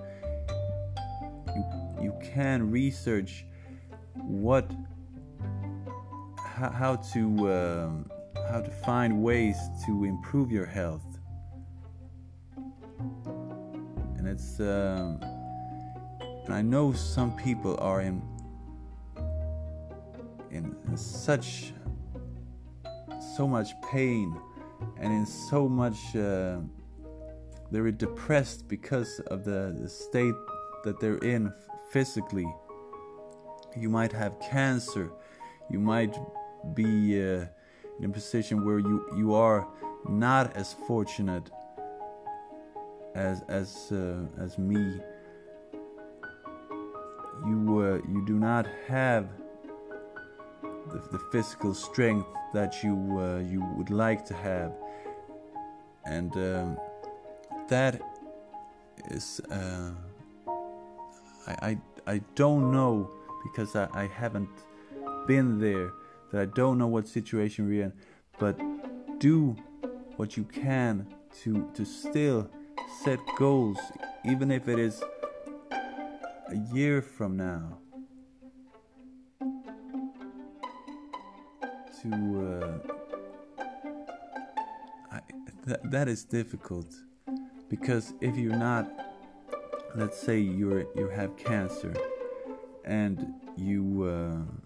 You, 1.54 1.64
you 2.02 2.14
can 2.22 2.70
research 2.70 3.46
what 4.14 4.70
how, 6.54 6.96
to 6.96 7.52
um, 7.52 8.10
how 8.48 8.60
to 8.60 8.70
find 8.70 9.22
ways 9.22 9.56
to 9.86 10.04
improve 10.04 10.52
your 10.52 10.66
health. 10.66 11.18
And 14.16 14.28
it's 14.28 14.60
um, 14.60 15.20
and 16.44 16.54
I 16.54 16.62
know 16.62 16.92
some 16.92 17.36
people 17.36 17.76
are 17.80 18.02
in 18.02 18.22
in, 20.50 20.76
in 20.86 20.96
such 20.96 21.72
so 23.36 23.48
much 23.48 23.70
pain 23.90 24.38
and 24.98 25.12
in 25.12 25.26
so 25.26 25.68
much 25.68 26.14
uh, 26.14 26.58
they're 27.70 27.90
depressed 27.90 28.68
because 28.68 29.18
of 29.28 29.44
the, 29.44 29.76
the 29.80 29.88
state 29.88 30.34
that 30.84 31.00
they're 31.00 31.18
in 31.18 31.52
physically. 31.90 32.46
You 33.76 33.88
might 33.88 34.12
have 34.12 34.38
cancer. 34.38 35.10
You 35.70 35.80
might 35.80 36.14
be 36.74 37.20
uh, 37.20 37.46
in 37.98 38.04
a 38.04 38.08
position 38.08 38.64
where 38.64 38.78
you 38.78 39.04
you 39.16 39.34
are 39.34 39.66
not 40.08 40.54
as 40.56 40.74
fortunate 40.86 41.50
as 43.14 43.42
as 43.48 43.92
uh, 43.92 44.42
as 44.42 44.58
me. 44.58 45.00
You 47.46 47.80
uh, 47.80 48.08
you 48.08 48.24
do 48.26 48.38
not 48.38 48.66
have 48.88 49.28
the, 50.90 50.98
the 51.12 51.18
physical 51.30 51.74
strength 51.74 52.26
that 52.52 52.82
you 52.82 52.94
uh, 53.18 53.38
you 53.40 53.64
would 53.76 53.90
like 53.90 54.24
to 54.26 54.34
have. 54.34 54.72
And 56.06 56.32
um, 56.36 56.78
that 57.68 58.00
is 59.10 59.40
uh, 59.50 59.90
I, 61.46 61.70
I 61.70 61.78
I 62.06 62.20
don't 62.34 62.70
know 62.70 63.10
because 63.42 63.76
I, 63.76 63.88
I 63.94 64.06
haven't 64.06 64.50
been 65.26 65.58
there 65.58 65.90
that 66.34 66.42
I 66.42 66.46
don't 66.46 66.78
know 66.78 66.88
what 66.88 67.06
situation 67.06 67.68
we're 67.68 67.84
in, 67.84 67.92
but 68.40 68.58
do 69.20 69.54
what 70.16 70.36
you 70.36 70.42
can 70.42 71.06
to 71.42 71.70
to 71.74 71.84
still 71.84 72.50
set 73.04 73.20
goals, 73.36 73.78
even 74.24 74.50
if 74.50 74.66
it 74.68 74.80
is 74.80 75.00
a 76.48 76.56
year 76.74 77.02
from 77.02 77.36
now. 77.36 77.78
To 82.02 82.10
uh, 82.50 82.78
I, 85.12 85.20
that 85.66 85.88
that 85.92 86.08
is 86.08 86.24
difficult 86.24 86.92
because 87.68 88.12
if 88.20 88.36
you're 88.36 88.56
not, 88.56 88.90
let's 89.94 90.18
say 90.18 90.40
you're 90.40 90.84
you 90.96 91.08
have 91.10 91.36
cancer, 91.36 91.94
and 92.84 93.34
you. 93.56 94.02
Uh, 94.02 94.63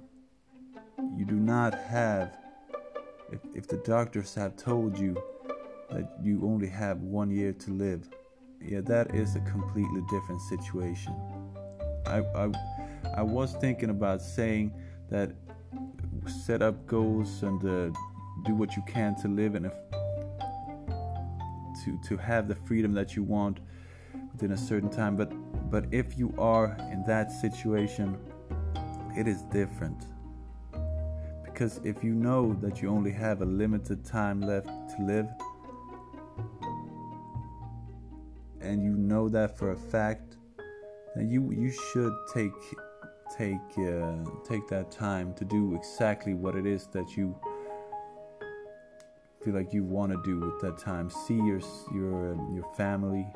you 1.18 1.24
do 1.24 1.34
not 1.34 1.74
have, 1.74 2.38
if, 3.32 3.40
if 3.52 3.66
the 3.66 3.78
doctors 3.78 4.34
have 4.36 4.56
told 4.56 4.96
you 4.96 5.20
that 5.90 6.08
you 6.22 6.40
only 6.44 6.68
have 6.68 6.98
one 6.98 7.28
year 7.28 7.52
to 7.52 7.72
live, 7.72 8.08
yeah, 8.62 8.80
that 8.82 9.12
is 9.16 9.34
a 9.34 9.40
completely 9.40 10.00
different 10.08 10.40
situation. 10.42 11.12
I, 12.06 12.18
I, 12.36 12.52
I 13.16 13.22
was 13.22 13.54
thinking 13.54 13.90
about 13.90 14.22
saying 14.22 14.72
that 15.10 15.32
set 16.46 16.62
up 16.62 16.86
goals 16.86 17.42
and 17.42 17.64
uh, 17.64 17.98
do 18.44 18.54
what 18.54 18.76
you 18.76 18.82
can 18.86 19.16
to 19.16 19.28
live 19.28 19.56
and 19.56 19.66
a, 19.66 19.70
to 21.84 21.98
to 22.08 22.16
have 22.16 22.46
the 22.46 22.54
freedom 22.54 22.92
that 22.92 23.16
you 23.16 23.22
want 23.24 23.58
within 24.32 24.52
a 24.52 24.56
certain 24.56 24.90
time. 24.90 25.16
But 25.16 25.32
but 25.70 25.86
if 25.90 26.16
you 26.16 26.32
are 26.38 26.76
in 26.92 27.02
that 27.06 27.32
situation, 27.32 28.16
it 29.16 29.26
is 29.26 29.42
different. 29.42 30.04
Because 31.58 31.80
if 31.82 32.04
you 32.04 32.14
know 32.14 32.56
that 32.62 32.80
you 32.80 32.88
only 32.88 33.10
have 33.10 33.42
a 33.42 33.44
limited 33.44 34.04
time 34.04 34.40
left 34.40 34.68
to 34.68 35.02
live, 35.02 35.26
and 38.60 38.80
you 38.80 38.92
know 38.92 39.28
that 39.28 39.58
for 39.58 39.72
a 39.72 39.76
fact, 39.76 40.36
then 41.16 41.28
you 41.28 41.50
you 41.50 41.72
should 41.72 42.14
take 42.32 42.52
take 43.36 43.56
uh, 43.76 44.18
take 44.48 44.68
that 44.68 44.92
time 44.92 45.34
to 45.34 45.44
do 45.44 45.74
exactly 45.74 46.32
what 46.32 46.54
it 46.54 46.64
is 46.64 46.86
that 46.92 47.16
you 47.16 47.34
feel 49.44 49.54
like 49.54 49.72
you 49.72 49.82
want 49.82 50.12
to 50.12 50.22
do 50.22 50.38
with 50.38 50.60
that 50.60 50.78
time. 50.78 51.10
See 51.10 51.34
your 51.34 51.60
your 51.92 52.36
your 52.54 52.72
family. 52.76 53.26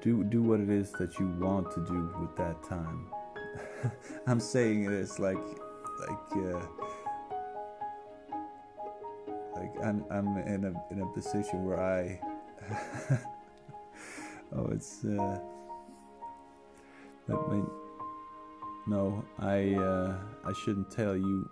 Do 0.00 0.24
do 0.24 0.42
what 0.42 0.60
it 0.60 0.70
is 0.70 0.92
that 0.92 1.18
you 1.18 1.26
want 1.38 1.70
to 1.72 1.84
do 1.84 2.10
with 2.18 2.34
that 2.36 2.62
time. 2.62 3.10
I'm 4.26 4.40
saying 4.40 4.84
it 4.84 4.92
is 4.92 5.18
like 5.18 5.38
like 6.08 6.36
uh, 6.36 6.60
like 9.54 9.72
I'm 9.84 10.04
I'm 10.10 10.38
in 10.38 10.64
a 10.64 10.92
in 10.92 11.02
a 11.02 11.06
position 11.06 11.64
where 11.64 11.80
I 11.80 12.20
oh 14.56 14.66
it's 14.72 15.04
uh 15.04 15.38
that 17.28 17.48
may 17.50 17.62
no 18.86 19.24
I 19.38 19.74
uh, 19.74 20.16
I 20.44 20.52
shouldn't 20.64 20.90
tell 20.90 21.16
you. 21.16 21.48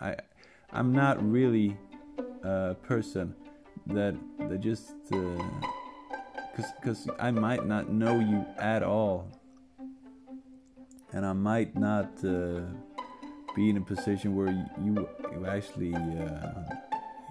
I 0.00 0.16
I'm 0.72 0.92
not 0.92 1.22
really 1.22 1.76
a 2.42 2.74
person 2.82 3.34
that 3.88 4.14
that 4.38 4.60
just 4.60 4.92
because 5.10 6.64
uh, 6.64 6.72
because 6.80 7.08
I 7.18 7.30
might 7.30 7.66
not 7.66 7.90
know 7.90 8.18
you 8.18 8.44
at 8.58 8.82
all 8.82 9.28
and 11.16 11.24
I 11.24 11.32
might 11.32 11.74
not 11.74 12.10
uh, 12.22 12.60
be 13.54 13.70
in 13.70 13.78
a 13.78 13.80
position 13.80 14.36
where 14.36 14.52
you 14.84 15.08
you 15.32 15.46
actually 15.46 15.94
uh, 15.94 16.62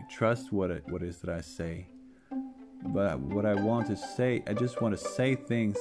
trust 0.10 0.52
what 0.52 0.72
it 0.72 0.84
what 0.90 1.04
it 1.04 1.10
is 1.10 1.18
that 1.20 1.30
I 1.30 1.42
say. 1.42 1.88
But 2.88 3.20
what 3.20 3.46
I 3.46 3.54
want 3.54 3.86
to 3.88 3.96
say, 3.96 4.44
I 4.48 4.54
just 4.54 4.82
want 4.82 4.98
to 4.98 5.04
say 5.18 5.36
things 5.36 5.78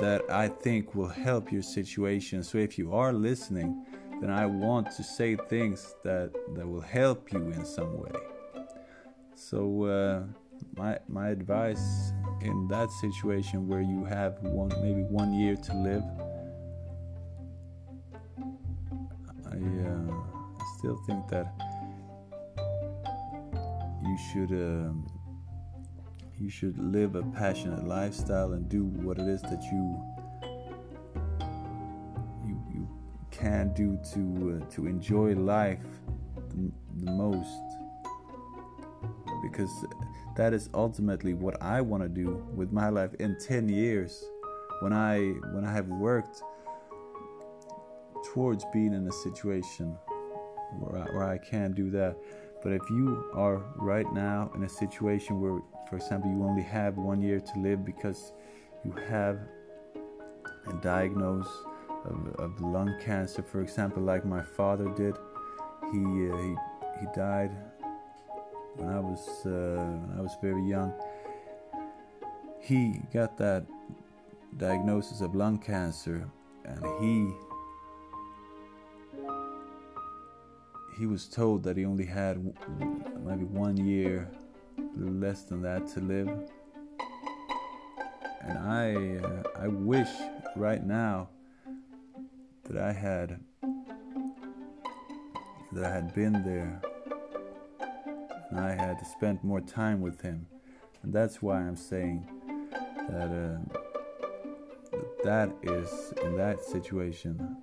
that 0.00 0.22
I 0.30 0.48
think 0.48 0.94
will 0.94 1.14
help 1.28 1.52
your 1.52 1.62
situation. 1.62 2.42
So 2.42 2.56
if 2.56 2.78
you 2.78 2.94
are 2.94 3.12
listening, 3.12 3.84
then 4.20 4.30
I 4.30 4.46
want 4.46 4.90
to 4.96 5.02
say 5.02 5.36
things 5.36 5.94
that 6.02 6.32
that 6.54 6.66
will 6.66 6.86
help 7.00 7.30
you 7.30 7.42
in 7.58 7.64
some 7.66 7.92
way. 8.00 8.16
So 9.34 9.84
uh, 9.84 10.22
my 10.76 10.98
my 11.08 11.28
advice 11.28 12.12
in 12.40 12.68
that 12.68 12.90
situation 13.04 13.68
where 13.68 13.82
you 13.82 14.04
have 14.04 14.38
one 14.40 14.72
maybe 14.82 15.02
one 15.02 15.34
year 15.34 15.56
to 15.56 15.72
live, 15.74 16.04
still 20.80 20.96
think 21.06 21.28
that 21.28 21.52
you 24.02 24.16
should. 24.32 24.50
Um, 24.50 25.06
you 26.38 26.48
should 26.48 26.78
live 26.78 27.16
a 27.16 27.22
passionate 27.22 27.84
lifestyle 27.84 28.54
and 28.54 28.66
do 28.66 28.84
what 28.84 29.18
it 29.18 29.28
is 29.28 29.42
that 29.42 29.62
you 29.64 30.02
you 32.46 32.58
you 32.72 32.88
can 33.30 33.74
do 33.74 33.98
to 34.14 34.62
uh, 34.62 34.70
to 34.70 34.86
enjoy 34.86 35.34
life 35.34 35.84
the, 36.48 36.72
the 37.04 37.12
most 37.12 37.60
because 39.42 39.70
that 40.34 40.54
is 40.54 40.70
ultimately 40.72 41.34
what 41.34 41.60
I 41.62 41.82
want 41.82 42.02
to 42.02 42.08
do 42.08 42.42
with 42.54 42.72
my 42.72 42.88
life 42.88 43.12
in 43.18 43.36
10 43.38 43.68
years 43.68 44.24
when 44.80 44.94
I 44.94 45.18
when 45.52 45.66
I 45.66 45.72
have 45.74 45.88
worked 45.88 46.42
towards 48.32 48.64
being 48.72 48.94
in 48.94 49.06
a 49.06 49.12
situation 49.12 49.94
where 50.78 51.02
I, 51.02 51.04
where 51.14 51.24
I 51.24 51.38
can 51.38 51.72
do 51.72 51.90
that 51.90 52.16
but 52.62 52.72
if 52.72 52.82
you 52.90 53.30
are 53.34 53.62
right 53.76 54.10
now 54.12 54.50
in 54.54 54.64
a 54.64 54.68
situation 54.68 55.40
where 55.40 55.60
for 55.90 55.96
example, 55.96 56.30
you 56.30 56.44
only 56.44 56.62
have 56.62 56.96
one 56.96 57.20
year 57.20 57.40
to 57.40 57.58
live 57.58 57.84
because 57.84 58.32
you 58.84 58.92
have 59.08 59.40
a 60.68 60.72
diagnosis 60.74 61.52
of, 62.04 62.34
of 62.38 62.60
lung 62.60 62.96
cancer, 63.00 63.42
for 63.42 63.60
example, 63.60 64.00
like 64.00 64.24
my 64.24 64.40
father 64.40 64.88
did. 64.90 65.16
He 65.92 65.98
uh, 65.98 66.36
he 66.36 66.54
he 67.00 67.06
died 67.12 67.50
when 68.76 68.88
I 68.88 69.00
was 69.00 69.28
uh, 69.44 69.50
when 69.50 70.16
I 70.16 70.22
was 70.22 70.36
very 70.40 70.64
young. 70.64 70.94
He 72.60 73.02
got 73.12 73.36
that 73.38 73.66
diagnosis 74.56 75.22
of 75.22 75.34
lung 75.34 75.58
cancer, 75.58 76.30
and 76.64 76.84
he 77.00 77.34
he 81.00 81.06
was 81.06 81.26
told 81.26 81.62
that 81.62 81.78
he 81.78 81.86
only 81.86 82.04
had 82.04 82.36
maybe 83.24 83.44
one 83.44 83.74
year 83.78 84.30
less 84.94 85.44
than 85.44 85.62
that 85.62 85.88
to 85.88 85.98
live. 85.98 86.28
And 88.42 88.58
I, 88.58 89.16
uh, 89.26 89.42
I 89.58 89.68
wish 89.68 90.10
right 90.56 90.84
now 90.84 91.30
that 92.64 92.76
I 92.76 92.92
had, 92.92 93.40
that 95.72 95.84
I 95.84 95.90
had 95.90 96.14
been 96.14 96.34
there, 96.44 96.82
and 98.50 98.60
I 98.60 98.72
had 98.72 98.98
to 98.98 99.04
spend 99.06 99.42
more 99.42 99.62
time 99.62 100.02
with 100.02 100.20
him, 100.20 100.46
and 101.02 101.14
that's 101.14 101.40
why 101.40 101.60
I'm 101.60 101.76
saying 101.76 102.28
that 103.08 103.30
uh, 103.30 103.56
that 105.24 105.50
is 105.62 106.12
in 106.22 106.36
that 106.36 106.62
situation. 106.62 107.56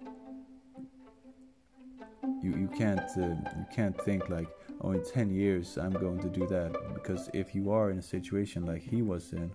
You 2.48 2.56
you 2.62 2.68
can't 2.70 3.10
uh, 3.18 3.36
you 3.60 3.66
can't 3.76 4.00
think 4.04 4.30
like 4.30 4.48
oh, 4.82 4.92
in 4.92 5.04
10 5.04 5.32
years 5.32 5.78
I'm 5.78 5.92
going 5.92 6.20
to 6.20 6.30
do 6.30 6.48
that. 6.48 6.72
Because 6.94 7.30
if 7.34 7.54
you 7.54 7.72
are 7.72 7.92
in 7.92 7.98
a 7.98 8.02
situation 8.02 8.66
like 8.66 8.82
he 8.82 9.02
was 9.02 9.34
in, 9.34 9.52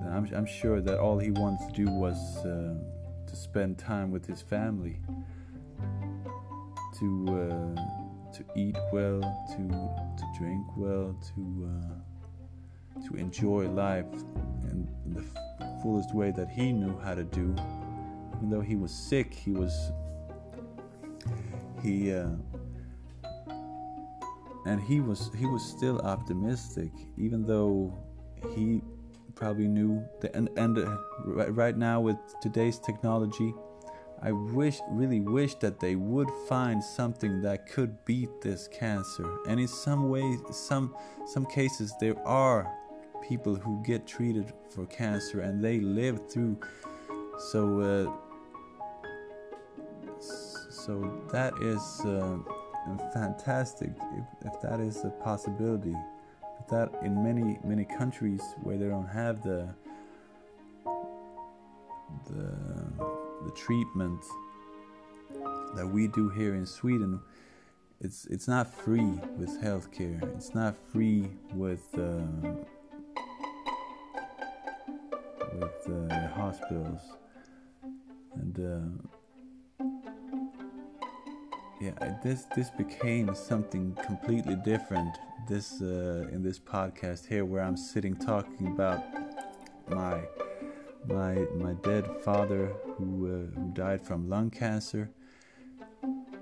then 0.00 0.10
I'm, 0.12 0.28
I'm 0.34 0.46
sure 0.46 0.82
that 0.82 0.98
all 0.98 1.18
he 1.18 1.30
wanted 1.30 1.74
to 1.74 1.84
do 1.84 1.90
was 1.90 2.18
uh, 2.44 2.74
to 3.26 3.36
spend 3.36 3.78
time 3.78 4.10
with 4.10 4.26
his 4.26 4.42
family, 4.42 5.00
to 6.98 7.26
uh, 7.28 7.74
to 8.32 8.44
eat 8.54 8.76
well, 8.92 9.20
to 9.52 9.68
to 10.18 10.24
drink 10.38 10.66
well, 10.76 11.16
to 11.34 11.70
uh, 11.72 13.06
to 13.08 13.14
enjoy 13.16 13.68
life 13.70 14.12
in 14.64 14.86
the 15.06 15.24
fullest 15.82 16.14
way 16.14 16.30
that 16.30 16.50
he 16.50 16.72
knew 16.72 16.98
how 16.98 17.14
to 17.14 17.24
do. 17.24 17.56
Even 18.44 18.58
though 18.58 18.62
he 18.62 18.76
was 18.76 18.92
sick, 18.92 19.32
he 19.32 19.52
was 19.52 19.90
he 21.82 22.12
uh, 22.12 22.28
and 24.66 24.82
he 24.82 25.00
was 25.00 25.30
he 25.34 25.46
was 25.46 25.64
still 25.64 25.98
optimistic 26.00 26.90
even 27.16 27.46
though 27.46 27.96
he 28.54 28.82
probably 29.34 29.66
knew 29.66 30.04
that 30.20 30.36
and, 30.36 30.50
and 30.58 30.76
uh, 30.78 30.94
right, 31.24 31.54
right 31.54 31.78
now 31.78 32.02
with 32.02 32.16
today's 32.42 32.78
technology 32.78 33.54
i 34.22 34.30
wish 34.30 34.78
really 34.90 35.20
wish 35.20 35.54
that 35.54 35.80
they 35.80 35.96
would 35.96 36.30
find 36.46 36.84
something 36.84 37.40
that 37.40 37.66
could 37.66 38.04
beat 38.04 38.28
this 38.42 38.68
cancer. 38.68 39.38
And 39.48 39.58
in 39.58 39.68
some 39.68 40.10
ways 40.10 40.38
some 40.50 40.94
some 41.26 41.46
cases 41.46 41.94
there 41.98 42.18
are 42.26 42.70
people 43.26 43.54
who 43.54 43.82
get 43.82 44.06
treated 44.06 44.52
for 44.70 44.84
cancer 44.86 45.40
and 45.40 45.64
they 45.64 45.80
live 45.80 46.30
through 46.30 46.58
so 47.50 47.80
uh, 47.80 48.23
so 50.84 51.22
that 51.32 51.54
is 51.62 52.00
uh, 52.04 52.36
fantastic 53.14 53.90
if, 54.18 54.52
if 54.52 54.60
that 54.60 54.80
is 54.80 55.02
a 55.04 55.10
possibility. 55.10 55.94
But 56.58 56.68
that 56.68 57.02
in 57.02 57.22
many 57.22 57.58
many 57.64 57.86
countries 57.86 58.42
where 58.62 58.76
they 58.76 58.88
don't 58.88 59.06
have 59.06 59.42
the 59.42 59.74
the 62.26 62.52
the 63.44 63.50
treatment 63.56 64.22
that 65.74 65.86
we 65.86 66.08
do 66.08 66.28
here 66.28 66.54
in 66.54 66.66
Sweden, 66.66 67.20
it's 68.00 68.26
it's 68.26 68.46
not 68.46 68.72
free 68.72 69.18
with 69.38 69.62
healthcare. 69.62 70.22
It's 70.36 70.54
not 70.54 70.76
free 70.92 71.30
with 71.54 71.86
uh, 71.96 72.26
with 75.54 76.10
uh, 76.10 76.28
hospitals 76.28 77.00
and. 78.34 78.58
Uh, 78.58 79.23
yeah 81.80 82.14
this 82.22 82.46
this 82.56 82.70
became 82.70 83.34
something 83.34 83.96
completely 84.04 84.56
different 84.56 85.18
this 85.48 85.80
uh, 85.82 86.28
in 86.32 86.42
this 86.42 86.58
podcast 86.58 87.26
here 87.26 87.44
where 87.44 87.62
i'm 87.62 87.76
sitting 87.76 88.14
talking 88.16 88.68
about 88.68 89.02
my 89.88 90.20
my 91.08 91.34
my 91.56 91.74
dead 91.82 92.06
father 92.24 92.72
who 92.96 93.26
uh, 93.26 93.60
who 93.60 93.70
died 93.72 94.00
from 94.00 94.28
lung 94.28 94.50
cancer. 94.50 95.10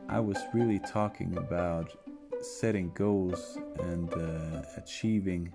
I 0.09 0.21
was 0.21 0.38
really 0.53 0.79
talking 0.79 1.37
about 1.37 1.90
setting 2.40 2.92
goals 2.95 3.59
and 3.81 4.12
uh, 4.12 4.62
achieving 4.77 5.53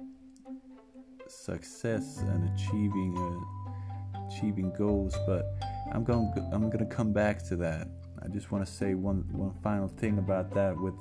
success 1.27 2.19
and 2.19 2.49
achieving 2.53 3.15
uh, 3.17 4.27
achieving 4.27 4.73
goals 4.77 5.13
but 5.25 5.45
i'm 5.91 6.03
going 6.03 6.31
i'm 6.53 6.69
going 6.69 6.79
to 6.79 6.95
come 6.95 7.11
back 7.11 7.45
to 7.45 7.55
that 7.57 7.87
I 8.27 8.29
just 8.29 8.51
want 8.51 8.63
to 8.65 8.71
say 8.71 8.93
one 8.93 9.23
one 9.31 9.53
final 9.63 9.87
thing 9.87 10.17
about 10.17 10.53
that 10.53 10.77
with 10.77 10.95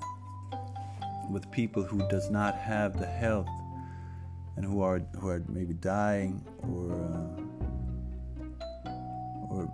with 1.28 1.50
people 1.50 1.82
who 1.82 2.08
does 2.08 2.30
not 2.30 2.54
have 2.54 3.00
the 3.00 3.06
health 3.06 3.48
and 4.54 4.64
who 4.64 4.80
are 4.80 5.00
who 5.18 5.28
are 5.28 5.42
maybe 5.48 5.74
dying 5.74 6.40
or 6.62 6.92
uh, 6.92 7.26
or 9.50 9.68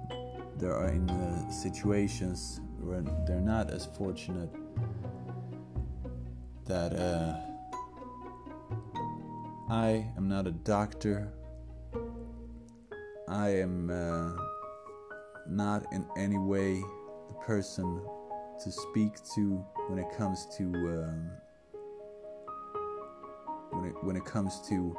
they 0.56 0.66
are 0.66 0.88
in 0.88 1.10
uh, 1.10 1.50
situations 1.50 2.62
where 2.80 3.02
they're 3.26 3.42
not 3.42 3.68
as 3.68 3.84
fortunate 3.84 4.48
that 6.64 6.94
uh, 6.94 7.36
I 9.68 10.06
am 10.16 10.26
not 10.26 10.46
a 10.46 10.52
doctor. 10.52 11.30
I 13.28 13.50
am 13.50 13.90
uh, 13.90 14.32
not 15.46 15.84
in 15.92 16.06
any 16.16 16.38
way 16.38 16.82
person 17.46 18.00
to 18.62 18.70
speak 18.70 19.14
to 19.34 19.64
when 19.88 19.98
it 19.98 20.06
comes 20.16 20.46
to 20.56 20.64
um, 20.64 21.30
when 23.70 23.84
it 23.86 24.04
when 24.04 24.16
it 24.16 24.24
comes 24.24 24.60
to 24.68 24.96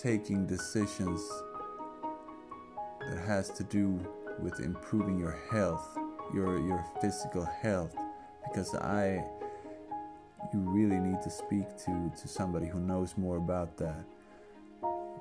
taking 0.00 0.46
decisions 0.46 1.20
that 3.08 3.18
has 3.26 3.50
to 3.50 3.64
do 3.64 3.98
with 4.40 4.60
improving 4.60 5.18
your 5.18 5.36
health, 5.50 5.98
your 6.34 6.60
your 6.60 6.84
physical 7.00 7.44
health, 7.44 7.96
because 8.44 8.74
I 8.74 9.24
you 10.52 10.60
really 10.60 10.98
need 10.98 11.20
to 11.22 11.30
speak 11.30 11.66
to 11.84 12.12
to 12.20 12.28
somebody 12.28 12.66
who 12.66 12.80
knows 12.80 13.16
more 13.16 13.36
about 13.36 13.76
that. 13.78 14.04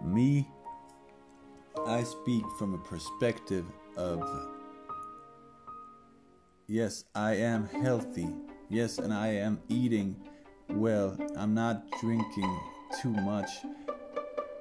Me 0.03 0.47
I 1.87 2.03
speak 2.03 2.43
from 2.59 2.73
a 2.73 2.77
perspective 2.77 3.65
of 3.95 4.21
yes, 6.67 7.05
I 7.15 7.35
am 7.35 7.65
healthy. 7.65 8.27
Yes, 8.69 8.97
and 8.97 9.13
I 9.13 9.27
am 9.27 9.61
eating 9.69 10.17
well. 10.67 11.17
I'm 11.37 11.53
not 11.53 11.89
drinking 12.01 12.59
too 13.01 13.11
much. 13.11 13.49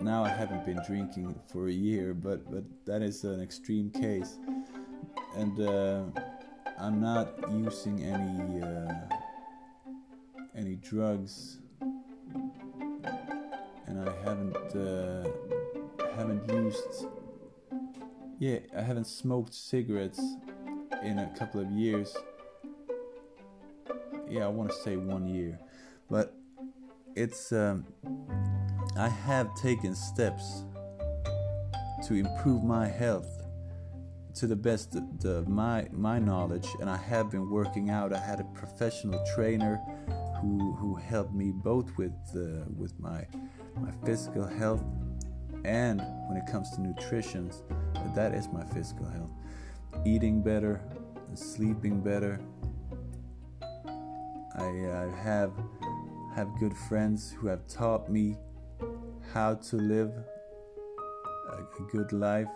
Now 0.01 0.23
I 0.23 0.29
haven't 0.29 0.65
been 0.65 0.81
drinking 0.87 1.35
for 1.53 1.67
a 1.67 1.73
year, 1.73 2.15
but 2.15 2.49
but 2.49 2.63
that 2.85 3.03
is 3.03 3.25
an 3.25 3.43
extreme 3.43 3.91
case, 3.91 4.39
and 5.35 5.61
uh, 5.61 6.05
I'm 6.79 7.01
not 7.01 7.35
using 7.51 8.05
any 8.05 8.63
uh, 8.63 8.95
any 10.55 10.77
drugs, 10.77 11.59
and 13.87 13.99
I 13.99 14.13
haven't 14.23 14.77
uh, 14.77 15.29
haven't 16.17 16.49
used. 16.53 17.16
Yeah, 18.39 18.59
I 18.77 18.83
haven't 18.83 19.07
smoked 19.07 19.55
cigarettes 19.55 20.21
in 21.03 21.19
a 21.19 21.33
couple 21.39 21.59
of 21.59 21.71
years. 21.71 22.15
Yeah, 24.29 24.45
I 24.45 24.49
want 24.49 24.71
to 24.71 24.77
say 24.77 24.97
one 24.97 25.27
year, 25.27 25.59
but 26.11 26.35
it's. 27.15 27.53
Um, 27.53 27.87
I 28.99 29.09
have 29.09 29.55
taken 29.55 29.95
steps 29.95 30.65
to 32.07 32.15
improve 32.15 32.63
my 32.63 32.87
health 32.87 33.43
to 34.35 34.47
the 34.47 34.57
best 34.57 34.97
of 35.25 35.49
my 35.49 35.89
my 35.93 36.19
knowledge, 36.19 36.69
and 36.81 36.91
I 36.91 36.97
have 36.99 37.31
been 37.31 37.51
working 37.51 37.89
out. 37.89 38.13
I 38.13 38.19
had 38.19 38.41
a 38.41 38.45
professional 38.45 39.25
trainer 39.35 39.81
who 40.43 40.75
who 40.75 40.95
helped 40.95 41.33
me 41.33 41.53
both 41.53 41.97
with 41.97 42.13
uh, 42.35 42.65
with 42.77 42.99
my 43.01 43.27
my 43.77 43.91
physical 44.05 44.47
health 44.47 44.85
and 45.65 46.01
when 46.29 46.37
it 46.37 46.51
comes 46.51 46.71
to 46.73 46.81
nutrition. 46.81 47.51
That 48.15 48.35
is 48.35 48.49
my 48.49 48.65
physical 48.65 49.07
health. 49.07 49.33
Eating 50.05 50.43
better, 50.43 50.81
sleeping 51.35 52.01
better. 52.01 52.41
I, 54.57 54.65
I 54.65 55.23
have 55.23 55.53
have 56.35 56.49
good 56.59 56.77
friends 56.89 57.35
who 57.39 57.47
have 57.47 57.67
taught 57.67 58.11
me 58.11 58.37
how 59.33 59.55
to 59.55 59.77
live 59.77 60.13
a 61.79 61.83
good 61.91 62.13
life, 62.13 62.49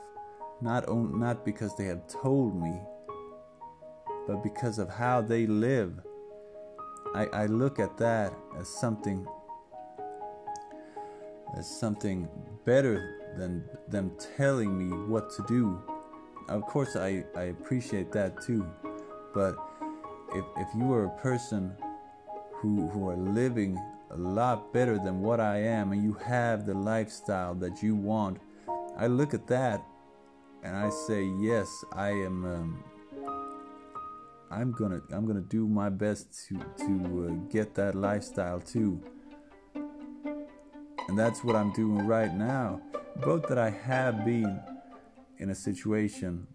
not 0.60 0.88
on, 0.88 1.18
not 1.18 1.44
because 1.44 1.76
they 1.76 1.84
have 1.84 2.06
told 2.08 2.60
me, 2.60 2.80
but 4.26 4.42
because 4.42 4.78
of 4.78 4.88
how 4.88 5.20
they 5.20 5.46
live. 5.46 6.00
I, 7.14 7.26
I 7.32 7.46
look 7.46 7.78
at 7.78 7.96
that 7.98 8.32
as 8.58 8.68
something 8.68 9.26
as 11.56 11.68
something 11.68 12.28
better 12.64 13.19
than 13.36 13.64
them 13.88 14.12
telling 14.36 14.76
me 14.76 14.96
what 15.08 15.30
to 15.36 15.44
do. 15.48 15.80
Of 16.48 16.62
course, 16.62 16.96
I, 16.96 17.24
I 17.36 17.44
appreciate 17.44 18.12
that 18.12 18.42
too, 18.42 18.66
but 19.32 19.56
if, 20.34 20.44
if 20.56 20.68
you 20.76 20.92
are 20.92 21.04
a 21.04 21.18
person 21.20 21.72
who, 22.52 22.88
who 22.88 23.08
are 23.08 23.16
living 23.16 23.78
a 24.10 24.16
lot 24.16 24.72
better 24.72 24.98
than 24.98 25.20
what 25.20 25.40
I 25.40 25.58
am 25.58 25.92
and 25.92 26.02
you 26.02 26.14
have 26.14 26.66
the 26.66 26.74
lifestyle 26.74 27.54
that 27.56 27.82
you 27.82 27.94
want, 27.94 28.38
I 28.96 29.06
look 29.06 29.34
at 29.34 29.46
that 29.46 29.82
and 30.62 30.76
I 30.76 30.90
say, 30.90 31.24
yes, 31.24 31.68
I 31.92 32.10
am. 32.10 32.44
Um, 32.44 32.84
I'm 34.50 34.72
gonna 34.72 35.00
I'm 35.12 35.26
gonna 35.26 35.40
do 35.40 35.68
my 35.68 35.88
best 35.88 36.48
to 36.48 36.58
to 36.78 37.28
uh, 37.28 37.52
get 37.52 37.74
that 37.76 37.94
lifestyle 37.94 38.60
too. 38.60 39.00
And 41.08 41.18
that's 41.18 41.44
what 41.44 41.54
I'm 41.54 41.72
doing 41.72 42.06
right 42.06 42.34
now. 42.34 42.80
Both 43.16 43.48
that 43.48 43.58
I 43.58 43.70
have 43.70 44.24
been 44.24 44.60
in 45.38 45.50
a 45.50 45.54
situation 45.54 46.46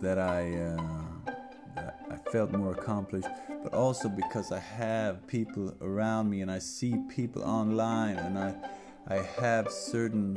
that 0.00 0.18
I 0.18 0.54
uh, 0.54 1.32
that 1.76 2.00
I 2.10 2.30
felt 2.30 2.52
more 2.52 2.72
accomplished 2.72 3.28
but 3.62 3.72
also 3.72 4.08
because 4.08 4.52
I 4.52 4.58
have 4.58 5.26
people 5.26 5.74
around 5.80 6.28
me 6.28 6.42
and 6.42 6.50
I 6.50 6.58
see 6.58 6.94
people 7.08 7.42
online 7.42 8.16
and 8.16 8.38
I 8.38 8.54
I 9.06 9.16
have 9.40 9.70
certain 9.70 10.36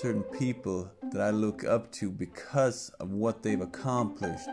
certain 0.00 0.22
people 0.22 0.90
that 1.12 1.20
I 1.20 1.30
look 1.30 1.64
up 1.64 1.92
to 1.92 2.10
because 2.10 2.90
of 3.00 3.10
what 3.10 3.42
they've 3.42 3.60
accomplished. 3.60 4.48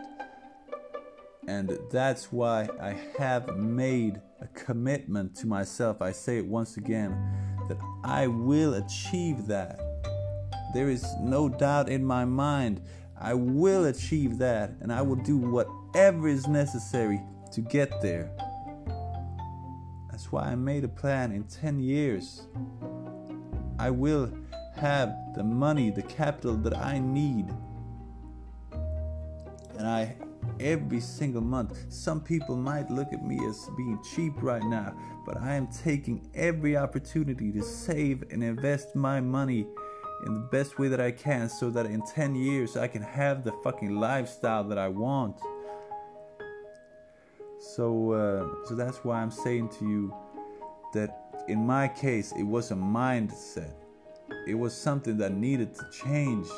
And 1.48 1.76
that's 1.90 2.30
why 2.30 2.68
I 2.80 2.96
have 3.18 3.56
made 3.56 4.20
a 4.40 4.46
commitment 4.48 5.34
to 5.36 5.46
myself. 5.46 6.00
I 6.00 6.12
say 6.12 6.38
it 6.38 6.46
once 6.46 6.76
again 6.76 7.12
that 7.72 7.80
I 8.04 8.26
will 8.26 8.74
achieve 8.74 9.46
that. 9.46 9.80
There 10.74 10.90
is 10.90 11.06
no 11.20 11.48
doubt 11.48 11.88
in 11.88 12.04
my 12.04 12.24
mind. 12.24 12.82
I 13.18 13.34
will 13.34 13.86
achieve 13.86 14.38
that 14.38 14.72
and 14.80 14.92
I 14.92 15.02
will 15.02 15.16
do 15.16 15.36
whatever 15.38 16.28
is 16.28 16.46
necessary 16.48 17.20
to 17.52 17.60
get 17.60 18.02
there. 18.02 18.30
That's 20.10 20.30
why 20.30 20.44
I 20.44 20.54
made 20.54 20.84
a 20.84 20.88
plan 20.88 21.32
in 21.32 21.44
10 21.44 21.80
years. 21.80 22.46
I 23.78 23.90
will 23.90 24.30
have 24.76 25.14
the 25.34 25.44
money, 25.44 25.90
the 25.90 26.02
capital 26.02 26.56
that 26.56 26.76
I 26.76 26.98
need. 26.98 27.48
And 29.78 29.86
I, 29.88 30.14
every 30.60 31.00
single 31.00 31.42
month, 31.42 31.76
some 31.88 32.20
people 32.20 32.56
might 32.56 32.90
look 32.90 33.12
at 33.12 33.24
me 33.24 33.38
as 33.46 33.68
being 33.76 33.98
cheap 34.14 34.34
right 34.42 34.62
now, 34.62 34.94
but 35.26 35.36
I 35.36 35.54
am 35.54 35.66
taking 35.66 36.28
every 36.34 36.76
opportunity 36.76 37.52
to 37.52 37.62
save 37.62 38.24
and 38.30 38.42
invest 38.42 38.94
my 38.94 39.20
money 39.20 39.66
in 40.26 40.34
the 40.34 40.40
best 40.40 40.78
way 40.78 40.88
that 40.88 41.00
I 41.00 41.10
can 41.10 41.48
so 41.48 41.70
that 41.70 41.86
in 41.86 42.02
10 42.02 42.34
years 42.36 42.76
I 42.76 42.86
can 42.86 43.02
have 43.02 43.44
the 43.44 43.52
fucking 43.64 43.98
lifestyle 43.98 44.64
that 44.64 44.78
I 44.78 44.88
want. 44.88 45.40
So, 47.58 48.12
uh, 48.12 48.66
so 48.66 48.74
that's 48.74 48.98
why 49.04 49.20
I'm 49.20 49.30
saying 49.30 49.70
to 49.78 49.88
you 49.88 50.14
that 50.94 51.44
in 51.48 51.66
my 51.66 51.88
case, 51.88 52.32
it 52.32 52.44
was 52.44 52.70
a 52.70 52.74
mindset. 52.74 53.74
It 54.46 54.54
was 54.54 54.74
something 54.74 55.16
that 55.18 55.32
needed 55.32 55.74
to 55.74 55.86
change 55.90 56.48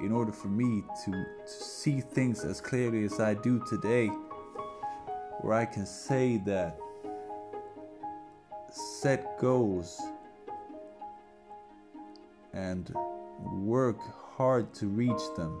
in 0.00 0.12
order 0.12 0.32
for 0.32 0.48
me 0.48 0.82
to, 1.04 1.10
to 1.12 1.46
see 1.46 2.00
things 2.00 2.44
as 2.44 2.60
clearly 2.60 3.04
as 3.04 3.20
I 3.20 3.34
do 3.34 3.62
today, 3.68 4.08
where 5.40 5.54
I 5.54 5.64
can 5.64 5.86
say 5.86 6.38
that 6.46 6.78
set 8.70 9.38
goals 9.38 10.00
and 12.52 12.92
work 13.40 13.98
hard 14.36 14.72
to 14.74 14.86
reach 14.86 15.22
them, 15.36 15.60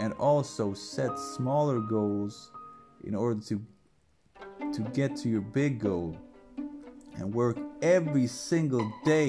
and 0.00 0.12
also 0.14 0.74
set 0.74 1.18
smaller 1.18 1.80
goals 1.80 2.50
in 3.04 3.14
order 3.14 3.40
to 3.46 3.60
to 4.72 4.82
get 4.92 5.16
to 5.16 5.28
your 5.28 5.40
big 5.40 5.78
goal 5.78 6.16
and 7.16 7.34
work 7.34 7.56
every 7.80 8.26
single 8.26 8.92
day 9.04 9.28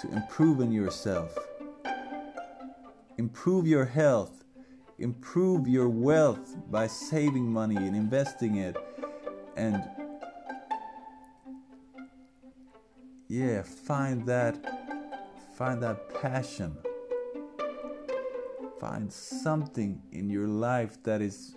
to 0.00 0.08
improve 0.12 0.60
in 0.60 0.72
yourself. 0.72 1.36
Improve 3.20 3.66
your 3.66 3.84
health, 3.84 4.44
improve 4.98 5.68
your 5.68 5.90
wealth 5.90 6.56
by 6.70 6.86
saving 6.86 7.52
money 7.52 7.76
and 7.76 7.94
investing 7.94 8.56
it 8.56 8.78
and 9.58 9.84
yeah, 13.28 13.60
find 13.60 14.24
that 14.24 14.56
find 15.54 15.82
that 15.82 15.98
passion. 16.22 16.78
Find 18.80 19.12
something 19.12 20.00
in 20.12 20.30
your 20.30 20.48
life 20.48 21.02
that 21.02 21.20
is 21.20 21.54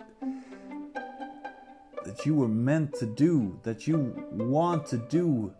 that 2.04 2.26
you 2.26 2.34
were 2.34 2.54
meant 2.68 2.92
to 2.96 3.06
do, 3.06 3.58
that 3.62 3.86
you 3.86 3.98
want 4.30 4.84
to 4.88 4.98
do 4.98 5.54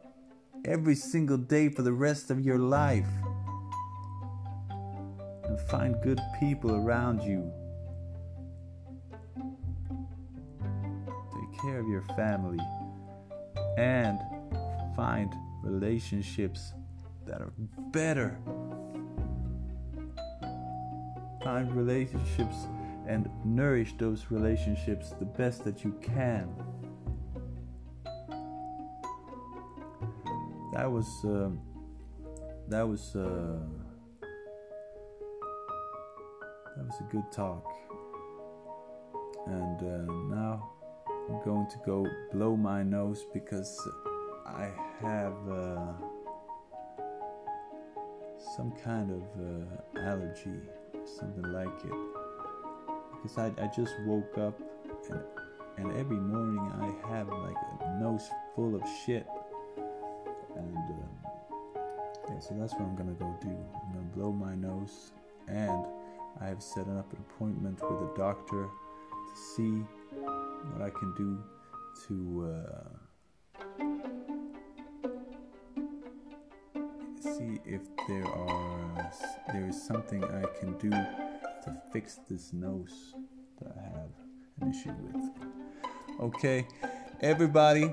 every 0.67 0.97
single 0.97 1.39
day 1.39 1.71
for 1.71 1.81
the 1.81 1.95
rest 1.95 2.31
of 2.31 2.43
your 2.43 2.59
life. 2.59 3.09
Find 5.79 6.01
good 6.03 6.21
people 6.39 6.77
around 6.77 7.21
you. 7.25 7.53
Take 11.33 11.63
care 11.63 11.81
of 11.81 11.89
your 11.89 12.03
family 12.15 12.61
and 13.77 14.21
find 14.95 15.35
relationships 15.65 16.75
that 17.27 17.41
are 17.41 17.53
better. 17.91 18.39
Find 21.43 21.75
relationships 21.75 22.69
and 23.09 23.29
nourish 23.45 23.95
those 23.99 24.27
relationships 24.31 25.11
the 25.19 25.25
best 25.25 25.65
that 25.65 25.83
you 25.83 25.91
can. 26.01 26.55
That 30.73 30.89
was 30.89 31.09
uh, 31.25 31.51
that 32.69 32.87
was 32.87 33.17
uh, 33.17 33.59
that 36.85 36.91
was 36.91 37.01
a 37.01 37.13
good 37.13 37.33
talk, 37.33 37.65
and 39.47 39.81
uh, 39.81 40.13
now 40.35 40.71
I'm 41.29 41.43
going 41.45 41.67
to 41.69 41.79
go 41.87 42.07
blow 42.33 42.57
my 42.57 42.83
nose 42.83 43.25
because 43.33 43.81
I 44.47 44.71
have 45.01 45.33
uh, 45.51 45.93
some 48.57 48.73
kind 48.85 49.11
of 49.11 49.23
uh, 49.41 50.01
allergy, 50.01 50.61
something 51.05 51.51
like 51.53 51.69
it 51.85 52.15
because 53.15 53.39
I, 53.39 53.47
I 53.63 53.69
just 53.75 53.95
woke 54.05 54.37
up 54.37 54.61
and, 55.09 55.21
and 55.79 55.99
every 55.99 56.19
morning 56.19 56.71
I 56.79 57.09
have 57.09 57.29
like 57.29 57.57
a 57.81 58.01
nose 58.01 58.29
full 58.55 58.75
of 58.75 58.83
shit. 59.07 59.27
And 60.57 60.77
um, 60.77 61.09
yeah, 62.29 62.39
so 62.41 62.55
that's 62.59 62.75
what 62.75 62.83
I'm 62.83 62.95
gonna 62.95 63.13
go 63.13 63.35
do. 63.41 63.49
I'm 63.49 63.93
gonna 63.93 64.07
blow 64.15 64.33
my 64.33 64.55
nose, 64.55 65.13
and 65.49 65.85
I 66.41 66.47
have 66.47 66.63
set 66.63 66.89
up 66.89 67.13
an 67.13 67.19
appointment 67.31 67.81
with 67.83 68.11
a 68.11 68.17
doctor 68.17 68.69
to 68.69 69.41
see 69.57 69.85
what 70.73 70.83
I 70.83 70.91
can 70.91 71.15
do 71.15 71.43
to. 72.09 72.53
Uh, 72.53 73.05
see 77.21 77.59
if 77.65 77.81
there 78.07 78.27
are 78.27 79.11
there 79.53 79.67
is 79.69 79.83
something 79.83 80.23
I 80.25 80.45
can 80.59 80.77
do 80.79 80.91
to 80.91 81.77
fix 81.93 82.21
this 82.29 82.53
nose 82.53 83.15
that 83.61 83.73
I 83.79 83.99
have 83.99 84.11
an 84.61 84.71
issue 84.71 84.95
with. 85.01 85.31
Okay, 86.21 86.67
everybody, 87.21 87.93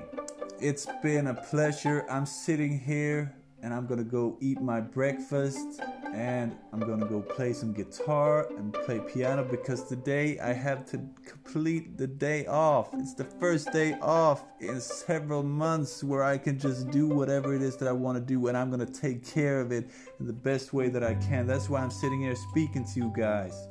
it's 0.60 0.86
been 1.02 1.28
a 1.28 1.34
pleasure. 1.34 2.04
I'm 2.10 2.26
sitting 2.26 2.78
here 2.78 3.34
and 3.62 3.72
I'm 3.72 3.86
gonna 3.86 4.04
go 4.04 4.36
eat 4.40 4.60
my 4.60 4.80
breakfast 4.80 5.80
and 6.12 6.54
I'm 6.72 6.80
gonna 6.80 7.06
go 7.06 7.20
play 7.20 7.52
some 7.52 7.72
guitar 7.72 8.46
and 8.58 8.72
play 8.72 9.00
piano 9.00 9.44
because 9.44 9.84
today 9.84 10.38
I 10.38 10.52
have 10.52 10.84
to 10.90 11.00
complete 11.26 11.96
the 11.96 12.06
day 12.06 12.44
off. 12.46 12.90
It's 12.94 13.14
the 13.14 13.24
first 13.24 13.72
day 13.72 13.96
off 14.02 14.42
in 14.60 14.80
several 14.80 15.42
months 15.42 16.04
where 16.04 16.22
I 16.22 16.36
can 16.36 16.58
just 16.58 16.90
do 16.90 17.08
whatever 17.08 17.54
it 17.54 17.62
is 17.62 17.76
that 17.78 17.88
I 17.88 17.92
want 17.92 18.18
to 18.18 18.24
do 18.24 18.46
and 18.48 18.56
I'm 18.56 18.70
gonna 18.70 18.84
take 18.84 19.26
care 19.26 19.60
of 19.60 19.72
it 19.72 19.88
in 20.20 20.26
the 20.26 20.32
best 20.32 20.72
way 20.72 20.90
that 20.90 21.02
I 21.02 21.14
can. 21.14 21.46
That's 21.46 21.70
why 21.70 21.80
I'm 21.80 21.90
sitting 21.90 22.20
here 22.20 22.36
speaking 22.36 22.84
to 22.92 23.00
you 23.00 23.12
guys. 23.16 23.68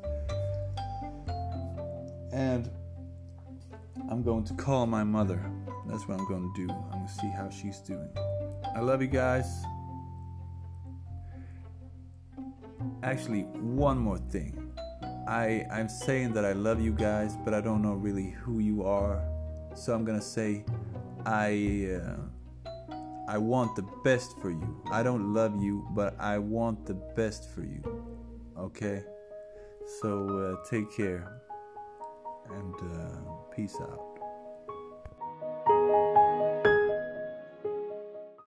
And 2.34 2.72
I'm 4.10 4.24
going 4.24 4.46
to 4.46 4.54
call 4.56 4.88
my 4.88 5.04
mother. 5.04 5.42
That's 5.88 6.08
what 6.08 6.20
I'm 6.20 6.28
to 6.54 6.68
do. 6.68 6.74
I'm 6.92 7.08
to 7.08 7.14
see 7.14 7.30
how 7.30 7.50
she's 7.50 7.80
doing. 7.80 8.10
I 8.76 8.80
love 8.80 9.02
you 9.02 9.08
guys. 9.08 9.64
Actually, 13.04 13.42
one 13.42 13.98
more 13.98 14.18
thing. 14.18 14.72
I 15.28 15.66
I'm 15.72 15.90
saying 15.90 16.34
that 16.34 16.46
I 16.46 16.54
love 16.54 16.80
you 16.82 16.92
guys, 16.92 17.36
but 17.44 17.54
I 17.54 17.62
don't 17.62 17.82
know 17.82 17.94
really 17.94 18.30
who 18.30 18.60
you 18.60 18.84
are. 18.84 19.24
So 19.76 19.94
I'm 19.94 20.06
gonna 20.06 20.22
say, 20.22 20.66
I 21.26 22.00
uh, 22.00 22.72
I 23.28 23.38
want 23.38 23.76
the 23.76 23.84
best 24.04 24.38
for 24.40 24.52
you. 24.52 24.84
I 24.92 25.04
don't 25.04 25.34
love 25.34 25.62
you, 25.62 25.88
but 25.92 26.20
I 26.20 26.38
want 26.38 26.86
the 26.86 26.94
best 26.94 27.50
for 27.50 27.64
you. 27.64 27.82
Okay. 28.58 29.04
So 30.02 30.58
uh, 30.62 30.70
take 30.70 30.96
care 30.96 31.42
and 32.50 32.76
uh, 32.76 33.56
peace 33.56 33.78
out. 33.82 34.11